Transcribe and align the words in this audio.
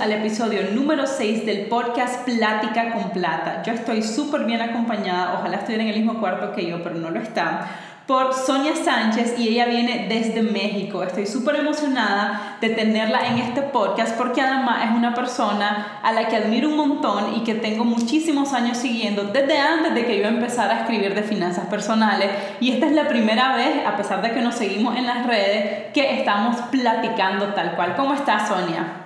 al 0.00 0.12
episodio 0.12 0.62
número 0.72 1.06
6 1.06 1.44
del 1.44 1.66
podcast 1.66 2.24
Plática 2.24 2.92
con 2.92 3.10
Plata. 3.10 3.62
Yo 3.62 3.72
estoy 3.72 4.02
súper 4.02 4.44
bien 4.44 4.62
acompañada, 4.62 5.34
ojalá 5.38 5.58
estuviera 5.58 5.84
en 5.84 5.90
el 5.90 5.96
mismo 5.96 6.18
cuarto 6.18 6.52
que 6.52 6.66
yo, 6.66 6.82
pero 6.82 6.96
no 6.96 7.10
lo 7.10 7.20
está 7.20 7.68
por 8.06 8.34
Sonia 8.34 8.74
Sánchez 8.74 9.38
y 9.38 9.50
ella 9.50 9.66
viene 9.66 10.06
desde 10.08 10.42
México. 10.42 11.02
Estoy 11.04 11.26
súper 11.26 11.56
emocionada 11.56 12.56
de 12.60 12.70
tenerla 12.70 13.26
en 13.28 13.38
este 13.38 13.62
podcast 13.62 14.16
porque 14.16 14.40
además 14.40 14.86
es 14.86 14.96
una 14.96 15.14
persona 15.14 16.00
a 16.02 16.10
la 16.10 16.26
que 16.26 16.34
admiro 16.34 16.70
un 16.70 16.76
montón 16.76 17.36
y 17.36 17.44
que 17.44 17.54
tengo 17.54 17.84
muchísimos 17.84 18.52
años 18.52 18.78
siguiendo 18.78 19.24
desde 19.24 19.58
antes 19.58 19.94
de 19.94 20.06
que 20.06 20.18
yo 20.18 20.24
empezara 20.24 20.74
a 20.74 20.80
escribir 20.80 21.14
de 21.14 21.22
finanzas 21.22 21.66
personales. 21.66 22.30
Y 22.58 22.72
esta 22.72 22.86
es 22.86 22.92
la 22.92 23.06
primera 23.06 23.54
vez, 23.54 23.86
a 23.86 23.96
pesar 23.96 24.22
de 24.22 24.32
que 24.32 24.40
nos 24.40 24.56
seguimos 24.56 24.96
en 24.96 25.06
las 25.06 25.26
redes, 25.26 25.92
que 25.92 26.18
estamos 26.18 26.56
platicando 26.72 27.54
tal 27.54 27.76
cual. 27.76 27.94
¿Cómo 27.94 28.14
estás, 28.14 28.48
Sonia? 28.48 29.00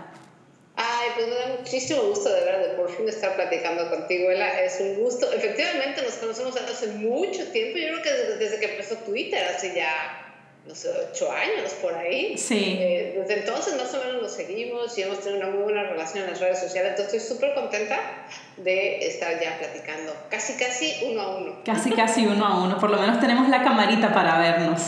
Ay, 0.77 1.11
pues 1.15 1.29
me 1.29 1.35
da 1.35 1.54
muchísimo 1.65 2.03
gusto 2.03 2.29
de 2.29 2.41
verdad 2.45 2.69
de 2.69 2.75
por 2.75 2.91
fin 2.95 3.09
estar 3.09 3.35
platicando 3.35 3.89
contigo, 3.89 4.31
Ela. 4.31 4.61
Es 4.61 4.79
un 4.81 4.97
gusto. 4.97 5.33
Efectivamente, 5.33 6.03
nos 6.03 6.15
conocemos 6.15 6.55
hace 6.57 6.89
mucho 6.89 7.47
tiempo. 7.49 7.79
Yo 7.79 7.89
creo 7.89 8.03
que 8.03 8.37
desde, 8.39 8.61
que 8.61 8.73
empezó 8.73 8.97
Twitter, 8.97 9.43
hace 9.45 9.75
ya, 9.75 10.35
no 10.67 10.75
sé, 10.75 10.91
ocho 11.11 11.33
años 11.33 11.73
por 11.81 11.95
ahí. 11.95 12.37
Sí. 12.37 12.77
Eh, 12.79 13.15
desde 13.17 13.41
entonces 13.41 13.77
más 13.77 13.95
o 13.95 13.99
menos 13.99 14.23
nos 14.23 14.33
seguimos 14.33 14.97
y 14.99 15.03
hemos 15.03 15.21
tenido 15.21 15.41
una 15.41 15.51
muy 15.51 15.63
buena 15.65 15.85
relación 15.85 16.25
en 16.25 16.31
las 16.31 16.41
redes 16.41 16.61
sociales. 16.61 16.91
Entonces 16.91 17.15
estoy 17.15 17.37
súper 17.37 17.55
contenta 17.55 18.27
de 18.59 19.07
estar 19.07 19.41
ya 19.41 19.59
platicando. 19.59 20.15
Casi, 20.29 20.53
casi 20.55 21.07
uno 21.11 21.23
a 21.23 21.37
uno. 21.39 21.63
Casi, 21.65 21.91
casi 21.93 22.27
uno 22.27 22.45
a 22.45 22.63
uno. 22.63 22.79
Por 22.79 22.91
lo 22.91 22.99
menos 22.99 23.21
tenemos 23.21 23.49
la 23.49 23.65
camarita 23.65 24.13
para 24.13 24.39
vernos. 24.39 24.83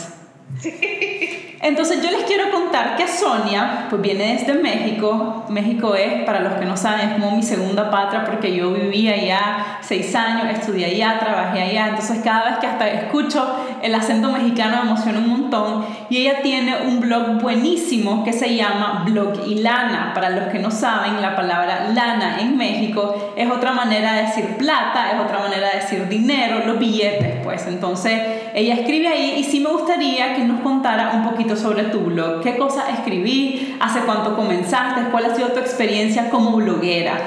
Entonces 1.61 2.01
yo 2.03 2.11
les 2.11 2.23
quiero 2.23 2.51
contar 2.51 2.95
que 2.95 3.07
Sonia 3.07 3.87
pues 3.89 4.01
viene 4.01 4.37
desde 4.37 4.53
México. 4.53 5.45
México 5.49 5.95
es, 5.95 6.23
para 6.23 6.39
los 6.39 6.53
que 6.53 6.65
no 6.65 6.77
saben, 6.77 7.21
es 7.21 7.33
mi 7.33 7.43
segunda 7.43 7.89
patria 7.89 8.23
porque 8.25 8.55
yo 8.55 8.71
viví 8.71 9.09
allá 9.09 9.79
seis 9.81 10.13
años, 10.15 10.47
estudié 10.51 10.85
allá, 10.85 11.19
trabajé 11.19 11.61
allá. 11.61 11.87
Entonces 11.89 12.19
cada 12.23 12.51
vez 12.51 12.59
que 12.59 12.67
hasta 12.67 12.87
escucho 12.87 13.55
el 13.81 13.95
acento 13.95 14.31
mexicano 14.31 14.77
me 14.77 14.89
emociona 14.89 15.19
un 15.19 15.29
montón. 15.29 15.85
Y 16.09 16.17
ella 16.17 16.41
tiene 16.41 16.75
un 16.85 16.99
blog 16.99 17.41
buenísimo 17.41 18.23
que 18.23 18.33
se 18.33 18.55
llama 18.55 19.03
Blog 19.05 19.47
y 19.47 19.55
Lana. 19.55 20.11
Para 20.13 20.29
los 20.29 20.49
que 20.49 20.59
no 20.59 20.71
saben, 20.71 21.21
la 21.21 21.35
palabra 21.35 21.89
lana 21.93 22.39
en 22.39 22.57
México 22.57 23.33
es 23.35 23.49
otra 23.49 23.73
manera 23.73 24.13
de 24.13 24.21
decir 24.23 24.57
plata, 24.57 25.11
es 25.13 25.21
otra 25.21 25.39
manera 25.39 25.69
de 25.71 25.79
decir 25.79 26.07
dinero, 26.07 26.65
los 26.65 26.79
billetes 26.79 27.43
pues. 27.43 27.67
Entonces 27.67 28.21
ella 28.53 28.75
escribe 28.75 29.07
ahí 29.07 29.35
y 29.37 29.43
sí 29.43 29.59
me 29.59 29.69
gustaría 29.69 30.35
que 30.35 30.43
nos 30.43 30.61
contara 30.61 31.11
un 31.13 31.23
poquito 31.23 31.55
sobre 31.55 31.83
tu 31.83 31.99
blog. 31.99 32.41
¿Qué 32.41 32.57
cosas 32.57 32.85
escribí? 32.93 33.77
¿Hace 33.79 33.99
cuánto 34.01 34.35
comenzaste? 34.35 35.09
¿Cuál 35.11 35.25
ha 35.25 35.35
sido 35.35 35.49
tu 35.49 35.59
experiencia 35.59 36.29
como 36.29 36.53
bloguera? 36.57 37.17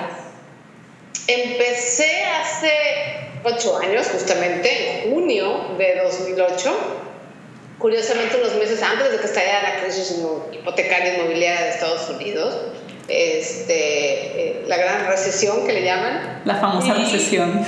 Empecé 1.26 2.24
hace 2.42 3.29
ocho 3.44 3.78
años, 3.78 4.06
justamente, 4.12 5.04
en 5.04 5.12
junio 5.12 5.74
de 5.78 6.00
2008. 6.02 6.70
Curiosamente, 7.78 8.36
unos 8.36 8.54
meses 8.56 8.82
antes 8.82 9.10
de 9.10 9.18
que 9.18 9.26
estallara 9.26 9.74
la 9.74 9.80
crisis 9.80 10.16
hipotecaria 10.52 11.16
inmobiliaria 11.16 11.62
de 11.62 11.70
Estados 11.70 12.10
Unidos, 12.10 12.56
este, 13.08 13.74
eh, 13.74 14.64
la 14.66 14.76
gran 14.76 15.06
recesión 15.06 15.66
que 15.66 15.72
le 15.72 15.84
llaman. 15.84 16.42
La 16.44 16.56
famosa 16.56 16.94
recesión 16.94 17.64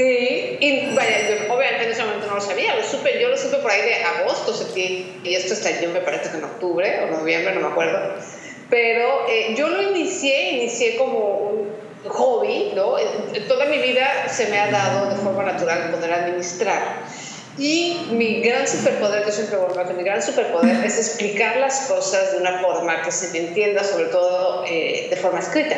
Sí, 0.00 0.56
y 0.60 0.94
vaya, 0.94 1.28
yo 1.28 1.54
obviamente 1.54 1.84
en 1.84 1.90
ese 1.90 2.02
momento 2.02 2.26
no 2.26 2.36
lo 2.36 2.40
sabía, 2.40 2.74
lo 2.74 2.82
supe, 2.82 3.20
yo 3.20 3.28
lo 3.28 3.36
supe 3.36 3.58
por 3.58 3.70
ahí 3.70 3.82
de 3.82 3.96
agosto, 3.96 4.54
septiembre, 4.54 5.12
y 5.24 5.34
esto 5.34 5.52
estalló 5.52 5.90
me 5.90 6.00
parece 6.00 6.30
que 6.30 6.38
en 6.38 6.44
octubre 6.44 7.00
o 7.04 7.18
noviembre, 7.18 7.54
no 7.54 7.60
me 7.60 7.66
acuerdo. 7.66 8.14
Pero 8.70 9.28
eh, 9.28 9.54
yo 9.54 9.68
lo 9.68 9.82
inicié, 9.82 10.52
inicié 10.52 10.96
como 10.96 11.18
un 11.18 11.68
hobby, 12.08 12.72
¿no? 12.74 12.94
Toda 13.48 13.66
mi 13.66 13.78
vida 13.78 14.28
se 14.28 14.46
me 14.48 14.58
ha 14.58 14.70
dado 14.70 15.10
de 15.10 15.16
forma 15.16 15.44
natural 15.44 15.90
poder 15.90 16.12
administrar. 16.12 17.02
Y 17.58 18.06
mi 18.12 18.40
gran 18.40 18.66
superpoder, 18.66 19.26
yo 19.26 19.32
siempre 19.32 19.58
vuelvo 19.58 19.78
a 19.78 19.86
que 19.86 19.94
mi 19.94 20.02
gran 20.02 20.22
superpoder 20.22 20.84
es 20.84 20.96
explicar 20.96 21.56
las 21.56 21.88
cosas 21.88 22.32
de 22.32 22.38
una 22.38 22.60
forma 22.60 23.02
que 23.02 23.10
se 23.10 23.28
me 23.32 23.48
entienda, 23.48 23.84
sobre 23.84 24.06
todo 24.06 24.64
eh, 24.66 25.08
de 25.10 25.16
forma 25.16 25.40
escrita. 25.40 25.76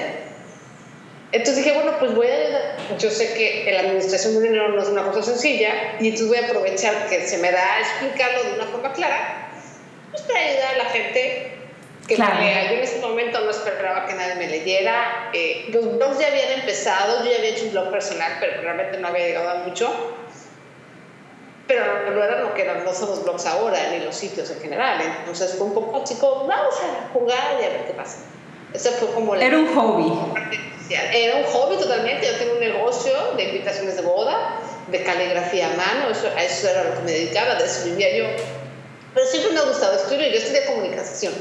Entonces 1.32 1.64
dije, 1.64 1.72
bueno, 1.74 1.98
pues 1.98 2.14
voy 2.14 2.26
a 2.26 2.96
Yo 2.98 3.10
sé 3.10 3.32
que 3.32 3.72
la 3.72 3.80
administración 3.80 4.34
de 4.34 4.42
dinero 4.42 4.68
no 4.68 4.82
es 4.82 4.88
una 4.88 5.02
cosa 5.02 5.22
sencilla 5.22 5.96
y 5.98 6.08
entonces 6.08 6.28
voy 6.28 6.36
a 6.36 6.46
aprovechar 6.46 7.08
que 7.08 7.26
se 7.26 7.38
me 7.38 7.50
da 7.50 7.76
a 7.76 7.80
explicarlo 7.80 8.44
de 8.44 8.52
una 8.52 8.66
forma 8.66 8.92
clara, 8.92 9.50
pues 10.10 10.22
para 10.24 10.38
ayudar 10.38 10.74
a 10.74 10.78
la 10.78 10.84
gente 10.90 11.51
que 12.06 12.16
me 12.16 12.26
lea. 12.26 12.70
Yo 12.70 12.78
en 12.78 12.80
ese 12.80 13.00
momento 13.00 13.40
no 13.40 13.50
esperaba 13.50 14.06
que 14.06 14.14
nadie 14.14 14.34
me 14.36 14.48
leyera. 14.48 15.30
Eh, 15.32 15.66
los 15.72 15.96
blogs 15.96 16.18
ya 16.18 16.28
habían 16.28 16.52
empezado, 16.52 17.24
yo 17.24 17.30
ya 17.30 17.38
había 17.38 17.50
hecho 17.50 17.64
un 17.64 17.72
blog 17.72 17.90
personal, 17.90 18.36
pero 18.40 18.60
realmente 18.62 18.98
no 18.98 19.08
había 19.08 19.26
llegado 19.26 19.50
a 19.50 19.54
mucho. 19.66 19.90
Pero 21.66 22.10
no 22.10 22.22
era 22.22 22.40
lo 22.40 22.54
que 22.54 22.62
eran, 22.62 22.84
no 22.84 22.92
son 22.92 23.10
los 23.10 23.22
blogs 23.22 23.46
ahora, 23.46 23.78
ni 23.90 24.04
los 24.04 24.16
sitios 24.16 24.50
en 24.50 24.60
general. 24.60 25.00
Entonces 25.20 25.54
fue 25.56 25.68
un 25.68 25.74
poco, 25.74 26.02
chicos, 26.04 26.46
vamos 26.46 26.74
a 26.80 27.08
jugar 27.12 27.58
y 27.60 27.64
a 27.64 27.68
ver 27.68 27.86
qué 27.86 27.92
pasa. 27.92 28.18
Eso 28.74 28.90
fue 28.92 29.08
como... 29.12 29.34
Era 29.36 29.56
un 29.56 29.74
hobby. 29.74 30.12
Era 30.90 31.36
un 31.36 31.44
hobby 31.44 31.76
totalmente. 31.76 32.26
Yo 32.26 32.36
tenía 32.36 32.54
un 32.54 32.60
negocio 32.60 33.12
de 33.36 33.44
invitaciones 33.44 33.96
de 33.96 34.02
boda, 34.02 34.58
de 34.88 35.02
caligrafía 35.02 35.72
a 35.72 35.76
mano, 35.76 36.10
eso, 36.10 36.28
a 36.36 36.42
eso 36.42 36.68
era 36.68 36.84
lo 36.84 36.94
que 36.94 37.00
me 37.00 37.12
dedicaba, 37.12 37.54
de 37.54 37.64
eso 37.64 37.84
vivía 37.84 38.16
yo. 38.16 38.24
Pero 39.14 39.26
siempre 39.26 39.52
me 39.52 39.60
ha 39.60 39.64
gustado 39.64 39.94
escribir, 39.94 40.32
yo 40.32 40.38
estudié 40.38 40.64
comunicación. 40.66 41.32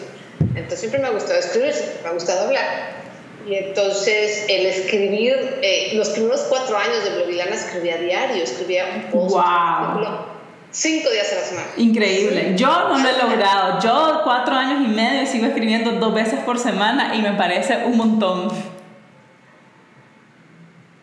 Entonces 0.55 0.79
siempre 0.79 0.99
me 0.99 1.07
ha 1.07 1.11
gustado 1.11 1.39
escribir, 1.39 1.73
siempre 1.73 2.01
me 2.03 2.09
ha 2.09 2.13
gustado 2.13 2.47
hablar. 2.47 3.01
Y 3.47 3.55
entonces 3.55 4.45
el 4.49 4.67
escribir, 4.67 5.59
eh, 5.61 5.91
los 5.93 6.09
primeros 6.09 6.41
cuatro 6.41 6.77
años 6.77 7.03
de 7.03 7.15
Blovilana 7.15 7.55
escribía 7.55 7.97
diario, 7.97 8.43
escribía 8.43 8.85
un 8.95 9.11
post. 9.11 9.35
¡Wow! 9.35 10.31
Cinco 10.71 11.09
días 11.09 11.31
a 11.33 11.35
la 11.35 11.41
semana. 11.41 11.67
Increíble. 11.75 12.53
Yo 12.55 12.67
no 12.67 12.97
lo 12.97 13.09
he 13.09 13.17
logrado. 13.17 13.81
Yo 13.81 14.21
cuatro 14.23 14.55
años 14.55 14.83
y 14.85 14.87
medio 14.87 15.27
sigo 15.27 15.47
escribiendo 15.47 15.91
dos 15.93 16.13
veces 16.13 16.39
por 16.45 16.59
semana 16.59 17.13
y 17.15 17.21
me 17.21 17.33
parece 17.33 17.77
un 17.85 17.97
montón. 17.97 18.47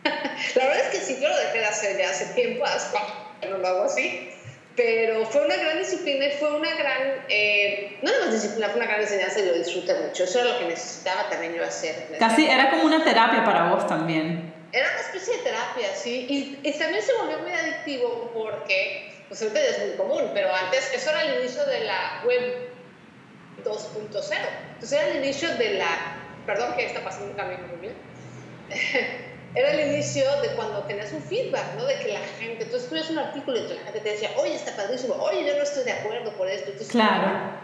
La 0.04 0.64
verdad 0.64 0.86
es 0.86 0.98
que 0.98 1.04
sí, 1.04 1.18
yo 1.20 1.28
lo 1.28 1.36
dejé 1.36 1.58
de 1.58 1.66
hacer 1.66 1.98
ya 1.98 2.08
hace 2.08 2.26
tiempo, 2.34 2.64
no 3.50 3.58
lo 3.58 3.68
hago 3.68 3.82
así, 3.84 4.30
pero 4.78 5.26
fue 5.26 5.44
una 5.44 5.56
gran 5.56 5.76
disciplina 5.76 6.26
y 6.26 6.30
fue 6.30 6.54
una 6.54 6.72
gran, 6.76 7.24
eh, 7.28 7.98
no 8.00 8.12
más 8.20 8.32
disciplina, 8.32 8.68
fue 8.68 8.76
una 8.76 8.86
gran 8.86 9.00
enseñanza 9.00 9.40
y 9.40 9.46
lo 9.46 9.54
disfruté 9.54 9.92
mucho. 9.92 10.22
Eso 10.22 10.38
era 10.38 10.52
lo 10.52 10.58
que 10.60 10.66
necesitaba 10.66 11.28
también 11.28 11.54
yo 11.54 11.64
hacer. 11.64 12.16
Casi 12.16 12.46
era 12.46 12.70
como 12.70 12.84
una 12.84 13.02
terapia 13.02 13.44
para 13.44 13.70
vos 13.70 13.88
también. 13.88 14.54
Era 14.70 14.88
una 14.88 15.00
especie 15.00 15.38
de 15.38 15.42
terapia, 15.42 15.88
sí, 15.96 16.26
y, 16.28 16.68
y 16.68 16.72
también 16.78 17.02
se 17.02 17.12
volvió 17.14 17.40
muy 17.40 17.50
adictivo 17.50 18.30
porque, 18.32 19.12
pues 19.26 19.42
ahorita 19.42 19.60
ya 19.60 19.68
es 19.68 19.78
muy 19.88 19.96
común, 19.96 20.30
pero 20.32 20.54
antes, 20.54 20.92
eso 20.94 21.10
era 21.10 21.22
el 21.24 21.40
inicio 21.40 21.64
de 21.64 21.80
la 21.80 22.22
web 22.24 22.70
2.0. 23.64 23.96
Entonces 24.04 24.92
era 24.92 25.08
el 25.08 25.24
inicio 25.24 25.52
de 25.56 25.70
la, 25.74 26.18
perdón 26.46 26.76
que 26.76 26.86
está 26.86 27.02
pasando 27.02 27.32
un 27.32 27.36
cambio 27.36 27.58
muy 27.66 27.80
bien 27.80 27.94
era 29.54 29.72
el 29.72 29.92
inicio 29.92 30.24
de 30.42 30.48
cuando 30.50 30.82
tenías 30.82 31.12
un 31.12 31.22
feedback, 31.22 31.74
¿no? 31.76 31.84
De 31.86 31.98
que 31.98 32.12
la 32.12 32.20
gente, 32.38 32.66
tú 32.66 32.76
escribes 32.76 33.10
un 33.10 33.18
artículo 33.18 33.58
y 33.58 33.62
la 33.62 33.80
gente 33.82 34.00
te 34.00 34.10
decía, 34.10 34.30
oye, 34.36 34.54
está 34.54 34.76
padrísimo, 34.76 35.14
oye, 35.14 35.46
yo 35.46 35.56
no 35.56 35.62
estoy 35.62 35.84
de 35.84 35.92
acuerdo 35.92 36.32
por 36.32 36.48
esto. 36.48 36.70
claro. 36.90 37.58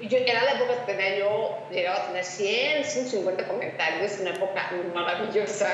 Y 0.00 0.08
yo, 0.08 0.18
era 0.18 0.42
la 0.42 0.52
época 0.52 0.84
que 0.84 0.92
tenía 0.92 1.18
yo, 1.18 1.58
llegaba 1.70 2.02
a 2.02 2.06
tener 2.08 2.24
100, 2.24 2.84
150 2.84 3.46
comentarios, 3.46 4.18
una 4.20 4.30
época 4.30 4.70
maravillosa. 4.92 5.68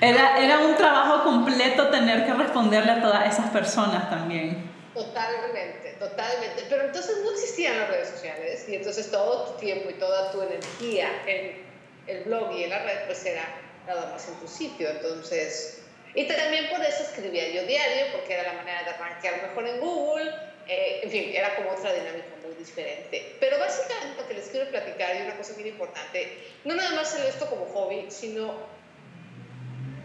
Era, 0.00 0.38
era 0.38 0.58
un 0.58 0.76
trabajo 0.76 1.24
completo 1.24 1.88
tener 1.88 2.26
que 2.26 2.34
responderle 2.34 2.92
a 2.92 3.00
todas 3.00 3.32
esas 3.32 3.50
personas 3.50 4.10
también. 4.10 4.70
Totalmente, 4.92 5.96
totalmente. 5.98 6.64
Pero 6.68 6.84
entonces 6.84 7.16
no 7.24 7.32
existían 7.32 7.78
las 7.78 7.88
redes 7.88 8.08
sociales 8.08 8.66
y 8.68 8.74
entonces 8.74 9.10
todo 9.10 9.44
tu 9.44 9.58
tiempo 9.58 9.88
y 9.88 9.94
toda 9.94 10.32
tu 10.32 10.42
energía 10.42 11.08
en 11.26 11.64
el 12.06 12.24
blog 12.24 12.52
y 12.52 12.64
en 12.64 12.70
la 12.70 12.78
red 12.80 13.06
pues 13.06 13.24
era 13.24 13.42
nada 13.86 14.10
más 14.12 14.28
en 14.28 14.34
tu 14.34 14.48
sitio. 14.48 14.90
Entonces, 14.90 15.82
y 16.14 16.24
también 16.26 16.68
por 16.70 16.80
eso 16.80 17.02
escribía 17.02 17.48
yo 17.50 17.66
diario, 17.66 18.06
porque 18.12 18.34
era 18.34 18.44
la 18.44 18.54
manera 18.54 18.82
de 18.84 18.90
arrancar 18.90 19.42
mejor 19.42 19.66
en 19.68 19.80
Google. 19.80 20.30
Eh, 20.68 21.00
en 21.04 21.10
fin, 21.10 21.30
era 21.34 21.54
como 21.56 21.70
otra 21.70 21.92
dinámica 21.92 22.26
muy 22.44 22.54
diferente. 22.56 23.36
Pero 23.38 23.58
básicamente 23.58 24.22
lo 24.22 24.26
que 24.26 24.34
les 24.34 24.48
quiero 24.48 24.70
platicar, 24.70 25.16
y 25.16 25.22
una 25.22 25.36
cosa 25.36 25.54
muy 25.54 25.68
importante, 25.68 26.38
no 26.64 26.74
nada 26.74 26.90
más 26.90 27.12
hacer 27.12 27.26
esto 27.26 27.46
como 27.46 27.66
hobby, 27.66 28.06
sino 28.08 28.54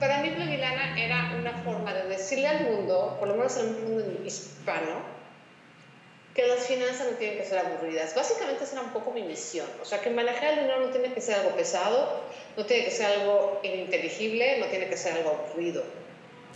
para 0.01 0.17
mí 0.17 0.31
Blogilana 0.31 0.99
era 0.99 1.35
una 1.39 1.53
forma 1.63 1.93
de 1.93 2.09
decirle 2.09 2.47
al 2.47 2.61
mundo, 2.61 3.17
por 3.19 3.27
lo 3.27 3.35
menos 3.35 3.55
al 3.57 3.69
mundo 3.69 4.21
hispano, 4.25 5.20
que 6.33 6.47
las 6.47 6.65
finanzas 6.65 7.07
no 7.11 7.17
tienen 7.17 7.37
que 7.37 7.45
ser 7.45 7.59
aburridas. 7.59 8.15
Básicamente 8.15 8.63
esa 8.63 8.77
era 8.77 8.83
un 8.83 8.91
poco 8.91 9.11
mi 9.11 9.23
misión. 9.23 9.67
O 9.81 9.85
sea, 9.85 9.99
que 10.01 10.09
manejar 10.09 10.53
el 10.53 10.59
dinero 10.61 10.79
no 10.79 10.87
tiene 10.87 11.13
que 11.13 11.21
ser 11.21 11.35
algo 11.35 11.51
pesado, 11.55 12.21
no 12.55 12.65
tiene 12.65 12.85
que 12.85 12.91
ser 12.91 13.19
algo 13.19 13.59
ininteligible, 13.63 14.59
no 14.59 14.67
tiene 14.67 14.87
que 14.87 14.97
ser 14.97 15.13
algo 15.13 15.31
aburrido. 15.31 15.83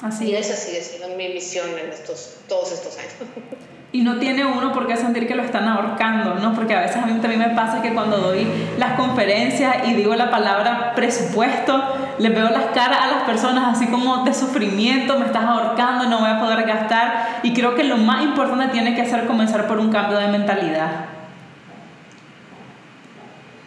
Así 0.02 0.30
y 0.30 0.36
esa 0.36 0.56
sigue 0.56 0.82
siendo 0.82 1.16
mi 1.16 1.30
misión 1.30 1.70
en 1.78 1.90
estos, 1.90 2.36
todos 2.48 2.72
estos 2.72 2.98
años. 2.98 3.14
y 3.92 4.02
no 4.02 4.20
tiene 4.20 4.46
uno 4.46 4.74
por 4.74 4.88
qué 4.88 4.98
sentir 4.98 5.26
que 5.26 5.36
lo 5.36 5.44
están 5.44 5.70
ahorcando, 5.70 6.36
¿no? 6.36 6.54
Porque 6.54 6.74
a 6.74 6.82
veces 6.82 6.98
a 6.98 7.06
mí 7.06 7.18
también 7.22 7.40
me 7.40 7.56
pasa 7.56 7.82
que 7.82 7.94
cuando 7.94 8.18
doy 8.18 8.46
las 8.78 9.00
conferencias 9.00 9.88
y 9.88 9.94
digo 9.94 10.16
la 10.16 10.30
palabra 10.30 10.94
presupuesto, 10.96 11.82
les 12.18 12.34
veo 12.34 12.50
las 12.50 12.66
caras 12.74 13.00
a 13.02 13.08
las 13.08 13.24
personas 13.24 13.78
así 13.78 13.88
como 13.88 14.26
de 14.26 14.34
sufrimiento, 14.34 15.18
me 15.18 15.28
estás 15.28 15.46
ahorcando, 15.46 16.10
no 16.10 16.20
voy 16.20 16.30
a 16.30 16.42
poder 16.42 16.66
gastar. 16.66 17.35
Creo 17.56 17.74
que 17.74 17.86
lo 17.86 17.98
más 17.98 18.24
importante 18.24 18.74
tiene 18.74 18.96
que 18.96 19.06
ser 19.10 19.26
comenzar 19.26 19.68
por 19.68 19.80
un 19.80 19.90
cambio 19.90 20.18
de 20.18 20.28
mentalidad. 20.28 21.06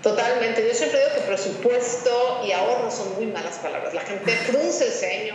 Totalmente. 0.03 0.67
Yo 0.69 0.75
siempre 0.75 0.99
digo 0.99 1.11
que 1.15 1.21
presupuesto 1.23 2.43
y 2.47 2.53
ahorro 2.53 2.91
son 2.91 3.15
muy 3.17 3.27
malas 3.27 3.57
palabras. 3.57 3.95
La 3.95 4.03
gente 4.03 4.31
frunce 4.31 4.87
el 4.87 4.93
ceño 4.93 5.35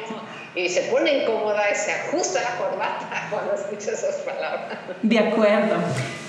y 0.55 0.69
se 0.69 0.81
pone 0.83 1.23
incómoda 1.23 1.63
y 1.71 1.75
se 1.75 1.91
ajusta 1.91 2.41
la 2.41 2.57
corbata 2.57 3.27
cuando 3.29 3.53
escucha 3.53 3.91
esas 3.91 4.15
palabras. 4.17 4.77
De 5.01 5.19
acuerdo. 5.19 5.75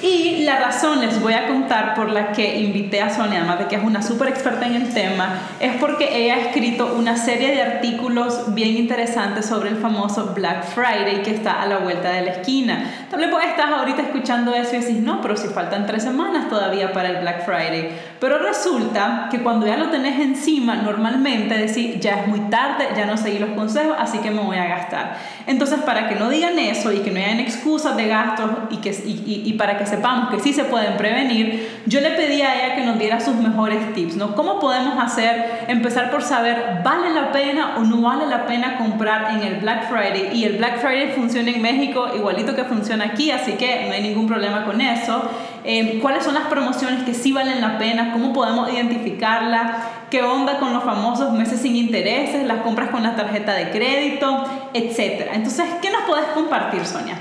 Y 0.03 0.45
la 0.45 0.59
razón 0.59 1.01
les 1.01 1.21
voy 1.21 1.35
a 1.35 1.47
contar 1.47 1.95
por 1.95 2.11
la 2.11 2.33
que 2.33 2.59
invité 2.59 3.01
a 3.01 3.15
Sonia, 3.15 3.39
además 3.39 3.61
de 3.61 3.67
que 3.69 3.77
es 3.77 3.83
una 3.83 4.03
súper 4.03 4.29
experta 4.29 4.67
en 4.67 4.75
el 4.75 4.93
tema, 4.93 5.41
es 5.61 5.77
porque 5.77 6.25
ella 6.25 6.35
ha 6.35 6.41
escrito 6.41 6.95
una 6.95 7.17
serie 7.17 7.55
de 7.55 7.63
artículos 7.63 8.55
bien 8.55 8.77
interesantes 8.77 9.47
sobre 9.47 9.71
el 9.71 9.77
famoso 9.77 10.33
Black 10.35 10.65
Friday 10.65 11.23
que 11.23 11.31
está 11.31 11.63
a 11.63 11.67
la 11.67 11.79
vuelta 11.79 12.11
de 12.11 12.23
la 12.23 12.31
esquina. 12.33 13.07
Tal 13.11 13.21
vez 13.21 13.31
estás 13.55 13.71
ahorita 13.71 14.03
escuchando 14.03 14.55
eso 14.55 14.75
y 14.75 14.81
decís, 14.81 15.01
no, 15.01 15.21
pero 15.21 15.37
si 15.37 15.49
faltan 15.49 15.87
tres 15.87 16.03
semanas 16.03 16.49
todavía 16.49 16.93
para 16.93 17.11
el 17.11 17.19
Black 17.19 17.45
Friday. 17.45 17.91
Pero 18.21 18.39
resulta 18.39 19.29
que 19.31 19.41
cuando 19.41 19.67
ya 19.67 19.77
lo 19.77 19.91
tenés 19.91 20.19
encima, 20.21 20.77
normalmente 20.77 21.57
decís, 21.57 22.01
ya 22.01 22.21
es 22.21 22.27
muy 22.27 22.41
tarde, 22.51 22.89
ya 22.97 23.07
no 23.07 23.17
seguí 23.17 23.39
los 23.39 23.51
consejos, 23.51 23.97
que 24.21 24.31
me 24.31 24.41
voy 24.41 24.57
a 24.57 24.67
gastar. 24.67 25.19
Entonces, 25.47 25.81
para 25.81 26.09
que 26.09 26.15
no 26.15 26.31
digan 26.31 26.59
eso 26.59 26.93
y 26.93 27.01
que 27.01 27.11
no 27.11 27.19
hayan 27.19 27.39
excusas 27.39 27.97
de 27.97 28.09
gastos 28.09 28.51
y, 28.71 28.79
que, 28.79 28.91
y, 28.91 29.43
y, 29.45 29.53
para 29.55 29.77
que 29.77 29.85
sepamos 29.85 30.31
que 30.31 30.41
sí 30.41 30.55
se 30.55 30.65
pueden 30.65 30.97
prevenir, 30.97 31.83
yo 31.87 32.01
le 32.01 32.11
pedí 32.13 32.41
a 32.41 32.55
ella 32.55 32.75
que 32.77 32.85
nos 32.85 32.99
diera 32.99 33.21
sus 33.21 33.35
mejores 33.37 33.93
tips, 33.95 34.17
¿no? 34.17 34.35
¿Cómo 34.35 34.59
podemos 34.59 34.97
hacer, 35.03 35.65
empezar 35.69 36.11
por 36.11 36.23
saber, 36.23 36.81
¿vale 36.83 37.11
la 37.11 37.31
pena 37.31 37.75
o 37.77 37.81
no 37.81 38.01
vale 38.01 38.27
la 38.27 38.47
pena 38.47 38.79
comprar 38.79 39.35
en 39.35 39.43
el 39.43 39.61
Black 39.61 39.91
Friday? 39.91 40.31
Y 40.33 40.45
el 40.45 40.57
Black 40.57 40.81
Friday 40.81 41.13
funciona 41.15 41.51
en 41.51 41.61
México 41.61 42.09
igualito 42.17 42.55
que 42.55 42.65
funciona 42.65 43.05
aquí, 43.05 43.31
así 43.31 43.53
que 43.53 43.85
no 43.87 43.93
hay 43.93 44.03
ningún 44.03 44.27
problema 44.27 44.65
con 44.65 44.81
eso. 44.81 45.29
Eh, 45.65 45.99
¿Cuáles 46.01 46.25
son 46.25 46.35
las 46.35 46.45
promociones 46.45 47.05
que 47.05 47.15
sí 47.15 47.33
valen 47.33 47.61
la 47.61 47.79
pena? 47.79 48.13
¿Cómo 48.13 48.33
podemos 48.33 48.73
identificarla? 48.73 49.77
¿Qué 50.11 50.23
onda 50.23 50.59
con 50.59 50.73
los 50.73 50.85
famosos 50.85 51.33
meses 51.33 51.61
sin 51.61 51.75
intereses, 51.75 52.47
las 52.47 52.59
compras 52.59 52.91
con 52.91 53.03
la 53.03 53.17
tarjeta 53.17 53.55
de 53.55 53.71
crédito, 53.71 54.45
etcétera? 54.75 55.35
Entonces, 55.35 55.65
¿qué 55.81 55.91
nos 55.91 56.03
puedes 56.03 56.27
compartir, 56.27 56.85
Sonia? 56.85 57.17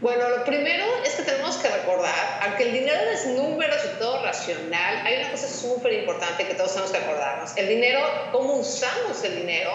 Bueno, 0.00 0.28
lo 0.28 0.44
primero 0.44 0.84
es 1.04 1.14
que 1.14 1.22
tenemos 1.22 1.56
que 1.56 1.68
recordar, 1.68 2.40
aunque 2.42 2.64
el 2.64 2.72
dinero 2.72 3.00
es 3.12 3.26
números 3.26 3.78
y 3.84 3.98
todo 3.98 4.22
racional, 4.22 5.06
hay 5.06 5.20
una 5.20 5.30
cosa 5.30 5.48
súper 5.48 5.92
importante 5.94 6.46
que 6.46 6.54
todos 6.54 6.72
tenemos 6.72 6.92
que 6.92 6.98
acordarnos. 6.98 7.56
El 7.56 7.68
dinero, 7.68 8.00
cómo 8.30 8.54
usamos 8.54 9.24
el 9.24 9.36
dinero, 9.36 9.70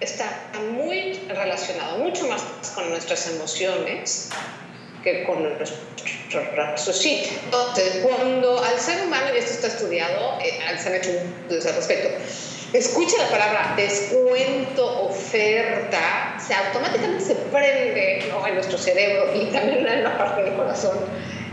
está 0.00 0.26
muy 0.74 1.14
relacionado 1.28 1.98
mucho 1.98 2.26
más 2.28 2.42
con 2.74 2.90
nuestras 2.90 3.28
emociones 3.28 4.30
que 5.02 5.24
con 5.24 5.42
nuestro 5.42 5.76
raciocinio. 6.56 7.28
Entonces, 7.44 8.04
cuando 8.04 8.62
al 8.62 8.78
ser 8.78 9.06
humano, 9.06 9.26
y 9.34 9.38
esto 9.38 9.52
está 9.52 9.66
estudiado, 9.68 10.38
eh, 10.40 10.58
se 10.76 10.88
han 10.88 10.94
hecho 10.96 11.10
estudios 11.10 11.66
al 11.66 11.74
respecto, 11.76 12.08
escucha 12.72 13.16
la 13.18 13.30
palabra 13.30 13.74
descuento, 13.76 15.06
oferta, 15.06 16.36
se 16.38 16.54
automáticamente 16.54 17.24
se 17.24 17.34
prende 17.34 18.28
en 18.28 18.54
nuestro 18.54 18.78
cerebro 18.78 19.34
y 19.34 19.46
también 19.46 19.86
en 19.86 20.04
la 20.04 20.18
parte 20.18 20.42
del 20.42 20.54
corazón 20.54 20.98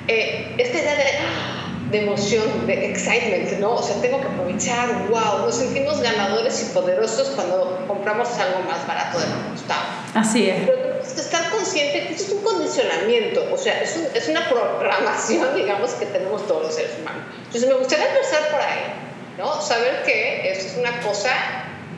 eh, 0.07 0.53
esta 0.57 0.77
idea 0.77 0.95
de, 0.95 1.97
de, 1.97 2.03
emoción, 2.03 2.67
de 2.67 2.91
excitement, 2.91 3.59
¿no? 3.59 3.75
O 3.75 3.81
sea, 3.81 3.95
tengo 4.01 4.21
que 4.21 4.27
aprovechar, 4.27 5.07
wow, 5.09 5.45
nos 5.45 5.55
sentimos 5.55 5.99
ganadores 6.01 6.61
y 6.61 6.73
poderosos 6.73 7.29
cuando 7.29 7.83
compramos 7.87 8.29
algo 8.37 8.59
más 8.69 8.85
barato 8.85 9.19
de 9.19 9.25
lo 9.27 9.33
que 9.33 9.49
costaba. 9.51 10.05
Así 10.13 10.49
es. 10.49 10.57
Pero 10.65 10.77
tenemos 10.77 11.07
que 11.07 11.21
estar 11.21 11.49
consciente 11.49 12.07
que 12.07 12.13
esto 12.13 12.23
es 12.23 12.31
un 12.33 12.43
condicionamiento, 12.43 13.47
o 13.51 13.57
sea, 13.57 13.81
es, 13.81 13.97
un, 13.97 14.07
es 14.13 14.27
una 14.27 14.47
programación, 14.47 15.55
digamos, 15.55 15.91
que 15.91 16.05
tenemos 16.05 16.45
todos 16.47 16.63
los 16.63 16.75
seres 16.75 16.91
humanos. 16.99 17.23
Entonces, 17.45 17.67
me 17.67 17.75
gustaría 17.75 18.07
empezar 18.09 18.51
por 18.51 18.61
ahí 18.61 19.05
¿no? 19.37 19.61
Saber 19.61 20.03
que 20.03 20.51
eso 20.51 20.67
es 20.67 20.77
una 20.77 21.01
cosa, 21.01 21.31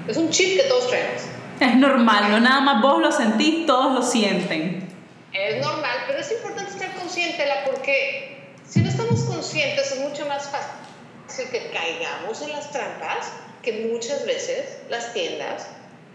es 0.08 0.18
un 0.18 0.30
chip 0.30 0.62
que 0.62 0.68
todos 0.68 0.88
traemos. 0.90 1.22
Es 1.60 1.76
normal, 1.76 2.32
no 2.32 2.40
nada 2.40 2.62
más 2.62 2.82
vos 2.82 3.02
lo 3.02 3.12
sentís, 3.12 3.66
todos 3.66 3.94
lo 3.94 4.02
sienten. 4.02 4.88
Es 5.34 5.62
normal, 5.64 5.98
pero 6.08 6.20
es 6.20 6.32
importante 6.32 6.72
estar 6.72 6.94
consciente, 6.96 7.44
porque 7.66 8.48
si 8.68 8.80
no 8.82 8.90
estamos 8.90 9.22
conscientes 9.22 9.92
es 9.92 10.00
mucho 10.00 10.26
más 10.28 10.50
fácil 10.50 11.50
que 11.52 11.70
caigamos 11.72 12.42
en 12.42 12.52
las 12.52 12.72
trampas 12.72 13.32
que 13.62 13.88
muchas 13.92 14.26
veces 14.26 14.80
las 14.90 15.14
tiendas 15.14 15.68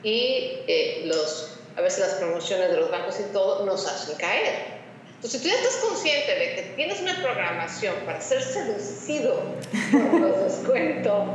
y 0.03 0.59
eh, 0.67 1.03
los, 1.07 1.59
a 1.77 1.81
veces 1.81 2.01
las 2.01 2.15
promociones 2.15 2.71
de 2.71 2.79
los 2.79 2.91
bancos 2.91 3.21
y 3.21 3.33
todo 3.33 3.65
nos 3.67 3.87
hacen 3.87 4.17
caer. 4.17 4.82
Entonces, 5.23 5.41
si 5.41 5.49
tú 5.49 5.55
ya 5.55 5.61
estás 5.61 5.77
consciente 5.77 6.35
de 6.35 6.55
que 6.57 6.63
tienes 6.75 7.01
una 7.01 7.15
programación 7.23 7.95
para 8.05 8.21
ser 8.21 8.43
seducido 8.43 9.55
por 9.93 10.21
los 10.21 10.43
descuentos, 10.43 11.29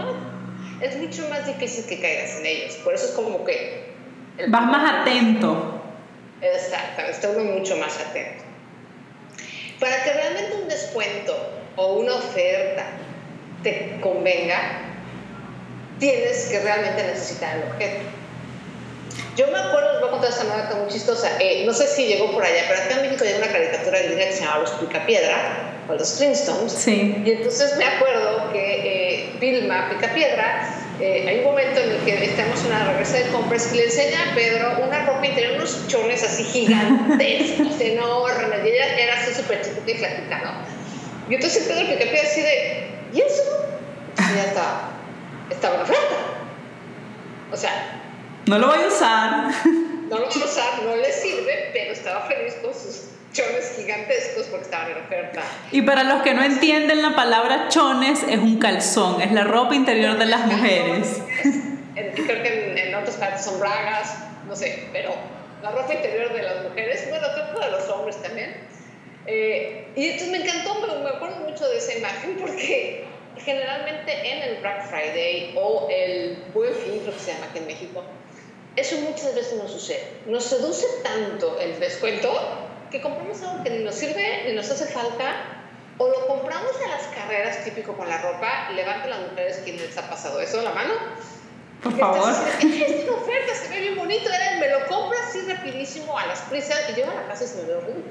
es 0.81 0.97
mucho 0.97 1.29
más 1.29 1.47
difícil 1.47 1.85
que 1.85 2.01
caigas 2.01 2.35
en 2.35 2.47
ellos. 2.47 2.75
Por 2.83 2.95
eso 2.95 3.05
es 3.05 3.11
como 3.11 3.45
que... 3.45 3.93
Vas 4.49 4.65
más 4.65 5.01
atento. 5.01 5.81
Exacto, 6.41 7.01
está 7.03 7.29
uno 7.29 7.45
mucho 7.45 7.77
más 7.77 7.97
atento. 7.97 8.43
Para 9.79 10.03
que 10.03 10.11
realmente 10.11 10.55
un 10.61 10.67
descuento 10.67 11.33
o 11.77 11.93
una 11.93 12.15
oferta 12.15 12.87
te 13.63 14.01
convenga, 14.01 14.81
tienes 15.97 16.47
que 16.47 16.59
realmente 16.59 17.03
necesitar 17.03 17.55
el 17.55 17.71
objeto. 17.71 18.16
Yo 19.35 19.47
me 19.47 19.57
acuerdo, 19.57 19.91
les 19.93 20.01
voy 20.01 20.09
a 20.09 20.11
contar 20.11 20.29
esta 20.29 20.43
anécdota 20.43 20.75
muy 20.77 20.91
chistosa. 20.91 21.29
Eh, 21.39 21.63
no 21.65 21.73
sé 21.73 21.87
si 21.87 22.07
llegó 22.07 22.31
por 22.31 22.43
allá, 22.43 22.63
pero 22.67 22.81
acá 22.81 22.95
en 22.95 23.01
México 23.03 23.23
hay 23.23 23.33
una 23.33 23.47
caricatura 23.47 23.99
de 23.99 24.15
que 24.15 24.31
se 24.31 24.41
llamaba 24.41 24.61
Los 24.61 24.71
Picapiedra, 24.71 25.77
o 25.87 25.93
Los 25.93 26.17
Flintstones. 26.17 26.71
Sí. 26.71 27.21
Y 27.25 27.31
entonces 27.31 27.77
me 27.77 27.85
acuerdo 27.85 28.51
que 28.51 28.59
eh, 28.59 29.29
Vilma 29.39 29.89
Picapiedra, 29.89 30.73
eh, 30.99 31.25
hay 31.27 31.39
un 31.39 31.45
momento 31.45 31.79
en 31.79 31.91
el 31.91 31.99
que 31.99 32.25
estamos 32.25 32.59
en 32.61 32.67
una 32.67 32.91
regresa 32.91 33.17
de 33.17 33.27
compras 33.27 33.71
y 33.73 33.77
le 33.77 33.85
enseña 33.85 34.31
a 34.31 34.35
Pedro 34.35 34.83
una 34.83 35.05
ropa 35.05 35.25
interior, 35.25 35.53
unos 35.57 35.87
chones 35.87 36.23
así 36.23 36.43
gigantescos, 36.43 37.67
enormes. 37.79 38.65
Y 38.65 38.67
ella 38.69 38.97
era 38.97 39.21
así 39.21 39.33
súper 39.33 39.61
chiquita 39.61 39.91
y 39.91 39.93
flaquita, 39.95 40.39
¿no? 40.39 40.51
Y 41.29 41.35
entonces 41.35 41.63
Pedro 41.67 41.87
Picapiedra 41.87 42.27
así 42.27 42.41
de, 42.41 42.87
¿y 43.13 43.21
eso? 43.21 43.43
Y 44.17 44.35
ya 44.35 44.43
estaba, 44.45 44.91
estaba 45.49 45.75
en 45.75 45.81
oferta. 45.81 46.15
O 47.51 47.55
sea, 47.55 47.96
no 48.47 48.59
lo 48.59 48.67
voy 48.67 48.83
a 48.83 48.87
usar. 48.87 49.51
No 50.09 50.19
lo 50.19 50.25
voy 50.27 50.41
a 50.41 50.45
usar, 50.45 50.83
no 50.83 50.95
le 50.95 51.11
sirve, 51.11 51.69
pero 51.73 51.91
estaba 51.91 52.21
feliz 52.27 52.55
con 52.61 52.73
sus 52.73 53.09
chones 53.33 53.73
gigantescos 53.75 54.45
porque 54.45 54.65
estaban 54.65 54.91
en 54.91 54.97
oferta. 55.03 55.41
Y 55.71 55.81
para 55.81 56.03
los 56.03 56.21
que 56.21 56.33
no 56.33 56.43
entienden 56.43 57.01
la 57.01 57.15
palabra 57.15 57.67
chones, 57.67 58.23
es 58.23 58.39
un 58.39 58.57
calzón, 58.57 59.21
es 59.21 59.31
la 59.33 59.43
ropa 59.43 59.75
interior 59.75 60.17
de 60.17 60.25
las 60.25 60.45
mujeres. 60.45 61.21
creo 61.93 62.43
que 62.43 62.87
en, 62.87 62.95
otras 62.95 63.17
partes 63.17 63.43
son 63.43 63.59
bragas, 63.59 64.17
no 64.47 64.55
sé, 64.55 64.87
pero 64.93 65.13
la 65.61 65.71
ropa 65.71 65.93
interior 65.93 66.33
de 66.33 66.41
las 66.41 66.63
mujeres, 66.63 67.05
bueno, 67.09 67.27
creo 67.33 67.53
que 67.53 67.65
de 67.65 67.71
los 67.71 67.89
hombres 67.89 68.21
también. 68.21 68.55
Eh, 69.25 69.89
y 69.95 70.05
entonces 70.05 70.29
me 70.29 70.37
encantó, 70.37 70.75
me, 70.75 71.03
me 71.03 71.09
acuerdo 71.09 71.35
mucho 71.41 71.67
de 71.67 71.77
esa 71.79 71.97
imagen 71.97 72.37
porque 72.39 73.05
generalmente 73.43 74.11
en 74.11 74.41
el 74.43 74.61
Black 74.61 74.89
Friday 74.89 75.53
o 75.55 75.87
el 75.91 76.37
Buen 76.53 76.73
Fin, 76.73 76.99
creo 76.99 77.13
que 77.13 77.19
se 77.19 77.33
llama 77.33 77.47
aquí 77.49 77.59
en 77.59 77.67
México, 77.67 78.03
eso 78.77 78.95
muchas 78.97 79.33
veces 79.33 79.57
no 79.61 79.67
sucede. 79.67 80.07
Nos 80.27 80.43
seduce 80.43 80.85
tanto 81.03 81.59
el 81.59 81.79
descuento 81.79 82.31
que 82.91 83.01
compramos 83.01 83.41
algo 83.41 83.63
que 83.63 83.71
ni 83.71 83.83
nos 83.83 83.95
sirve 83.95 84.43
ni 84.45 84.53
nos 84.53 84.69
hace 84.69 84.85
falta 84.85 85.35
o 85.97 86.07
lo 86.07 86.27
compramos 86.27 86.71
a 86.85 86.89
las 86.89 87.07
carreras, 87.07 87.63
típico 87.65 87.93
con 87.93 88.07
la 88.07 88.21
ropa. 88.21 88.69
Levanten 88.75 89.09
las 89.09 89.19
mujeres 89.31 89.61
quien 89.63 89.77
les 89.77 89.97
ha 89.97 90.07
pasado 90.07 90.39
eso, 90.39 90.61
la 90.61 90.73
mano. 90.73 90.93
Por 91.81 91.97
favor. 91.97 92.29
es 92.59 93.03
una 93.03 93.17
oferta, 93.17 93.55
se 93.55 93.69
ve 93.69 93.81
bien 93.81 93.95
bonito. 93.95 94.29
me 94.59 94.69
lo 94.69 94.85
compro 94.85 95.17
así 95.27 95.41
rapidísimo 95.41 96.15
a 96.15 96.27
las 96.27 96.41
prisas 96.41 96.77
y 96.91 96.93
llego 96.93 97.09
a 97.09 97.15
la 97.15 97.27
casa 97.27 97.45
y 97.45 97.47
se 97.47 97.55
me 97.57 97.63
ve 97.63 97.75
horrible. 97.75 98.03